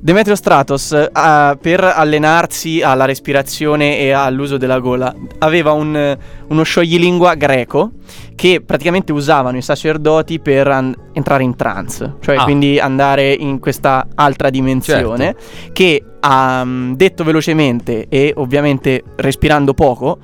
Demetrio 0.00 0.36
Stratos, 0.36 0.92
eh, 0.92 1.58
per 1.60 1.82
allenarsi 1.82 2.82
alla 2.82 3.04
respirazione 3.04 3.98
e 3.98 4.12
all'uso 4.12 4.56
della 4.56 4.78
gola, 4.78 5.12
aveva 5.38 5.72
un- 5.72 6.16
uno 6.46 6.62
scioglilingua 6.62 7.34
greco 7.34 7.90
che 8.36 8.62
praticamente 8.64 9.10
usavano 9.10 9.56
i 9.56 9.62
sacerdoti 9.62 10.38
per 10.38 10.68
an- 10.68 10.94
entrare 11.12 11.42
in 11.42 11.56
trance, 11.56 12.14
cioè 12.20 12.36
Ah. 12.36 12.44
quindi 12.44 12.78
andare 12.78 13.32
in 13.32 13.58
questa 13.58 14.06
altra 14.14 14.50
dimensione, 14.50 15.34
che 15.72 16.00
ha 16.20 16.62
mm, 16.64 16.92
detto 16.92 17.24
velocemente 17.24 18.06
e 18.08 18.32
ovviamente 18.36 19.02
respirando 19.16 19.74
poco, 19.74 20.18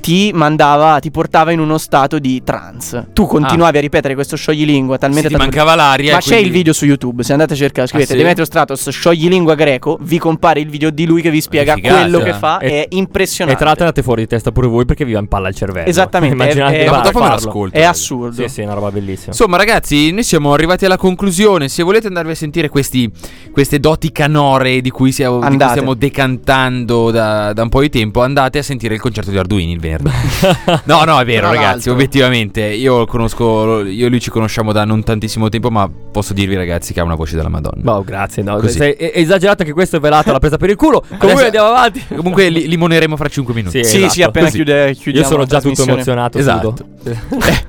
ti 0.00 0.30
mandava, 0.34 0.98
ti 0.98 1.10
portava 1.10 1.52
in 1.52 1.60
uno 1.60 1.78
stato 1.78 2.18
di 2.18 2.42
trance. 2.42 3.08
Tu 3.12 3.26
continuavi 3.26 3.78
a 3.78 3.80
ripetere 3.80 4.14
questo 4.14 4.36
scioglilingua 4.36 4.98
talmente 4.98 5.28
Sì, 5.28 5.34
ti 5.34 5.40
mancava 5.40 5.74
l'aria 5.74 6.12
Ma 6.12 6.18
e 6.18 6.20
c'è 6.20 6.28
quindi- 6.28 6.46
il 6.46 6.52
video 6.52 6.72
su 6.72 6.84
YouTube, 6.86 7.22
se 7.22 7.32
andate 7.32 7.52
a 7.52 7.56
cercare, 7.56 7.86
scrivete 7.86 8.12
Ah, 8.12 8.16
sì? 8.16 8.20
Demetrio 8.22 8.44
Stratos 8.44 8.88
scioglilingua 8.90 9.54
greco, 9.54 9.98
vi 10.00 10.18
compare 10.18 10.60
il 10.60 10.68
video 10.68 10.90
di 10.90 11.06
lui 11.06 11.22
che 11.22 11.30
vi 11.30 11.40
spiega 11.40 11.74
figata. 11.74 12.00
quello 12.00 12.18
che 12.20 12.32
fa, 12.34 12.58
E- 12.58 12.68
è 12.68 12.72
E 12.80 12.86
impressionante. 12.96 13.58
tra 13.58 13.68
l'altro 13.68 13.84
andate 13.84 14.02
fuori 14.02 14.22
di 14.22 14.28
testa 14.28 14.50
pure 14.52 14.66
voi 14.66 14.84
perché 14.84 15.04
vi 15.04 15.12
va 15.12 15.20
in 15.20 15.28
palla 15.28 15.48
il 15.48 15.54
cervello. 15.54 15.88
Esattamente, 15.88 16.34
Immaginate 16.34 16.76
è- 16.78 16.82
è- 16.82 16.84
dopo 16.86 16.98
me 16.98 17.04
lo 17.04 17.10
farlo. 17.12 17.34
ascolto. 17.34 17.76
È 17.76 17.82
assurdo. 17.82 18.42
Sì, 18.42 18.48
sì, 18.48 18.60
è 18.62 18.64
una 18.64 18.74
roba 18.74 18.90
bellissima. 18.90 19.28
Insomma, 19.28 19.56
ragazzi, 19.56 20.10
noi 20.12 20.22
siamo 20.24 20.52
arrivati 20.52 20.84
alla 20.84 20.96
conclusione. 20.96 21.68
Se 21.68 21.82
volete 21.82 22.06
andarvi 22.06 22.30
a 22.32 22.34
sentire 22.34 22.68
questi, 22.68 23.10
queste 23.52 23.78
doti 23.80 24.10
canore 24.12 24.80
di 24.80 24.90
cui, 24.90 25.12
siamo, 25.12 25.40
di 25.48 25.56
cui 25.56 25.68
stiamo 25.68 25.94
decantando 25.94 27.10
da, 27.10 27.52
da 27.52 27.62
un 27.62 27.68
po' 27.68 27.80
di 27.80 27.88
tempo, 27.90 28.22
andate 28.22 28.58
a 28.58 28.62
sentire 28.62 28.94
il 28.94 29.00
concerto 29.00 29.30
di 29.30 29.38
Arduini 29.38 29.72
il 29.72 29.80
venerdì. 29.98 30.80
no, 30.84 31.04
no, 31.04 31.20
è 31.20 31.24
vero, 31.24 31.40
Tra 31.40 31.48
ragazzi. 31.48 31.64
l'altro. 31.72 31.92
Obiettivamente, 31.92 32.62
io 32.62 33.06
conosco, 33.06 33.84
io 33.84 34.06
e 34.06 34.08
lui 34.08 34.20
ci 34.20 34.30
conosciamo 34.30 34.72
da 34.72 34.84
non 34.84 35.02
tantissimo 35.02 35.48
tempo, 35.48 35.70
ma 35.70 35.90
posso 36.12 36.32
dirvi, 36.32 36.54
ragazzi, 36.56 36.92
che 36.92 37.00
ha 37.00 37.04
una 37.04 37.14
voce 37.14 37.36
della 37.36 37.48
Madonna. 37.48 37.82
Boh, 37.82 38.02
grazie. 38.04 38.42
No, 38.42 38.56
Così. 38.58 38.76
sei- 38.78 38.92
è, 38.92 39.12
è 39.12 39.18
esagerato 39.20 39.62
anche 39.62 39.74
questo 39.74 39.96
è 39.96 40.00
velato, 40.00 40.32
l'ha 40.32 40.38
presa 40.38 40.56
per 40.56 40.70
il 40.70 40.76
culo. 40.76 41.00
Comunque 41.00 41.28
Adesso- 41.30 41.44
andiamo 41.44 41.66
avanti. 41.68 42.04
Comunque 42.14 42.48
li, 42.48 42.68
limoneremo 42.68 43.16
fra 43.16 43.28
5 43.28 43.54
minuti. 43.54 43.84
Sì, 43.84 43.96
esatto. 43.96 44.12
sì, 44.12 44.22
appena 44.22 44.44
Così. 44.46 44.56
chiude, 44.56 44.94
chiudiamo 44.94 45.18
Io 45.18 45.24
sono 45.24 45.40
la 45.42 45.46
già 45.46 45.60
tutto 45.60 45.84
trasmissione. 45.84 45.92
emozionato. 45.92 46.38
Esatto. 46.38 46.74
sudo. 47.02 47.68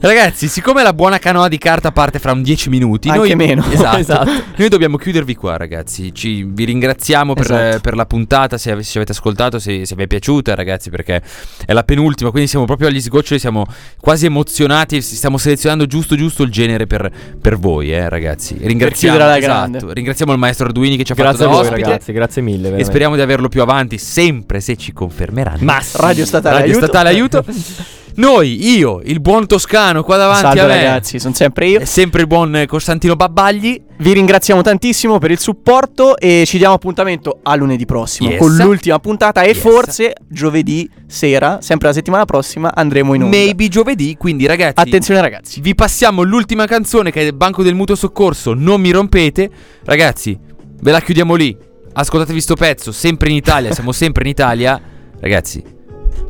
Ragazzi, 0.00 0.48
siccome 0.48 0.82
la 0.82 0.92
buona 0.92 1.18
canoa 1.18 1.48
di 1.48 1.58
carta 1.58 1.90
parte 1.90 2.18
fra 2.18 2.32
un 2.32 2.42
10 2.42 2.68
minuti, 2.68 3.08
Anche 3.08 3.34
noi, 3.34 3.34
meno. 3.34 3.64
Esatto. 3.70 3.96
Esatto. 3.98 4.30
Noi 4.56 4.68
dobbiamo 4.68 4.96
chiudervi 4.96 5.34
qua, 5.34 5.56
ragazzi. 5.56 6.12
Ci- 6.14 6.44
vi 6.44 6.64
ringraziamo 6.64 7.34
per, 7.34 7.44
Esatto. 7.50 7.80
per 7.80 7.94
la 7.96 8.06
puntata. 8.06 8.58
Se, 8.58 8.70
ave- 8.72 8.82
se 8.82 8.98
avete 8.98 9.12
ascoltato, 9.12 9.58
se, 9.58 9.84
se 9.86 9.94
vi 9.94 10.02
è 10.02 10.06
piaciuta, 10.06 10.54
ragazzi, 10.54 10.90
perché 10.90 11.22
è 11.64 11.72
la 11.72 11.82
penultima. 11.84 12.30
Quindi 12.30 12.48
siamo 12.48 12.64
proprio 12.64 12.88
agli 12.88 13.00
sgoccioli. 13.00 13.38
Siamo 13.38 13.66
quasi 14.00 14.26
emozionati. 14.26 15.00
Stiamo 15.00 15.38
selezionando 15.38 15.86
giusto, 15.86 16.16
giusto 16.16 16.42
il 16.42 16.50
genere 16.50 16.86
per, 16.86 17.10
per 17.40 17.58
voi, 17.58 17.92
eh, 17.92 18.08
ragazzi. 18.08 18.56
Ringraziamo, 18.60 19.34
esatto. 19.34 19.92
Ringraziamo 19.92 20.32
il 20.32 20.38
maestro 20.38 20.66
Arduini 20.66 20.96
che 20.96 21.04
ci 21.04 21.12
ha 21.12 21.14
Grazie 21.14 21.38
fatto 21.38 21.48
da 21.48 21.54
voi, 21.56 21.66
ospite. 21.66 21.88
ragazzi. 21.88 22.12
Grazie 22.12 22.42
mille. 22.42 22.56
E 22.56 22.62
veramente. 22.62 22.88
speriamo 22.88 23.14
di 23.14 23.20
averlo 23.20 23.48
più 23.48 23.62
avanti, 23.62 23.98
sempre 23.98 24.60
se 24.60 24.76
ci 24.76 24.92
confermeranno. 24.92 25.64
Ma 25.64 25.80
Radio 25.94 26.24
Statale 26.24 26.56
Radio 26.56 26.72
aiuto. 26.72 26.86
Statale 26.86 27.08
aiuto. 27.08 27.44
Noi, 28.16 28.74
io, 28.76 29.02
il 29.04 29.20
buon 29.20 29.46
toscano 29.46 30.02
qua 30.02 30.16
davanti 30.16 30.40
Salve 30.40 30.60
a 30.60 30.66
me. 30.66 30.74
ragazzi, 30.76 31.18
sono 31.18 31.34
sempre 31.34 31.66
io. 31.68 31.80
È 31.80 31.84
sempre 31.84 32.22
il 32.22 32.26
buon 32.26 32.56
eh, 32.56 32.66
Costantino 32.66 33.14
Babbagli. 33.14 33.82
Vi 33.98 34.12
ringraziamo 34.14 34.62
tantissimo 34.62 35.18
per 35.18 35.30
il 35.30 35.38
supporto 35.38 36.16
e 36.16 36.44
ci 36.46 36.56
diamo 36.56 36.74
appuntamento 36.74 37.40
a 37.42 37.54
lunedì 37.56 37.84
prossimo 37.84 38.30
Yes. 38.30 38.38
con 38.38 38.56
l'ultima 38.56 38.98
puntata 39.00 39.42
e 39.42 39.48
Yes. 39.48 39.58
forse 39.58 40.14
giovedì 40.28 40.88
sera, 41.06 41.58
sempre 41.60 41.88
la 41.88 41.92
settimana 41.94 42.24
prossima, 42.24 42.74
andremo 42.74 43.12
in 43.12 43.24
onda. 43.24 43.36
Maybe 43.36 43.68
giovedì. 43.68 44.16
Quindi, 44.18 44.46
ragazzi, 44.46 44.80
Attenzione 44.80 45.20
ragazzi. 45.20 45.60
vi 45.60 45.74
passiamo 45.74 46.22
l'ultima 46.22 46.64
canzone 46.66 47.10
che 47.10 47.20
è 47.20 47.24
il 47.24 47.34
Banco 47.34 47.62
del 47.62 47.74
Mutuo 47.74 47.96
Soccorso. 47.96 48.54
Non 48.54 48.80
mi 48.80 48.92
rompete. 48.92 49.50
Ragazzi, 49.84 50.38
ve 50.80 50.90
la 50.90 51.02
chiudiamo 51.02 51.34
lì. 51.34 51.54
Ascoltatevi 51.92 52.40
sto 52.40 52.54
pezzo. 52.54 52.92
Sempre 52.92 53.28
in 53.28 53.36
Italia. 53.36 53.74
Siamo 53.74 53.92
sempre 53.92 54.24
in 54.24 54.30
Italia. 54.30 54.80
Ragazzi, 55.20 55.62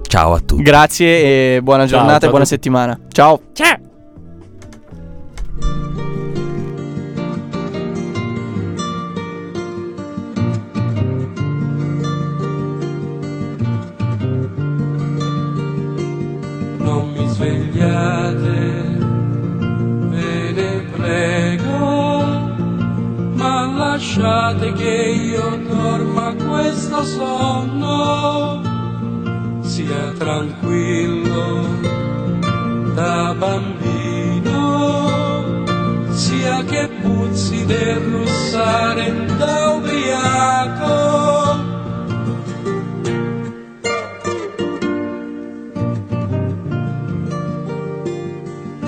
ciao 0.06 0.32
a 0.34 0.40
tutti. 0.40 0.62
Grazie 0.62 1.56
e 1.56 1.62
buona 1.62 1.86
giornata 1.86 2.18
ciao 2.18 2.28
e 2.28 2.30
buona 2.30 2.44
settimana. 2.44 2.98
Ciao. 3.08 3.40
Ciao. 3.52 3.86
non 16.86 17.10
mi 17.12 17.26
svegliate, 17.28 18.96
ve 20.10 20.52
ne 20.52 20.84
prego, 20.92 22.24
ma 23.34 23.66
lasciate 23.66 24.72
che 24.72 24.94
io 25.30 25.58
dorma 25.68 26.34
questo 26.34 27.02
sonno, 27.04 28.62
sia 29.66 30.12
tranquillo 30.16 31.68
da 32.94 33.34
bambino, 33.34 34.54
sia 36.10 36.62
che 36.64 36.88
puzzi 37.02 37.64
del 37.66 37.96
russare 37.96 39.26
da 39.36 39.72
ubriaco. 39.74 41.65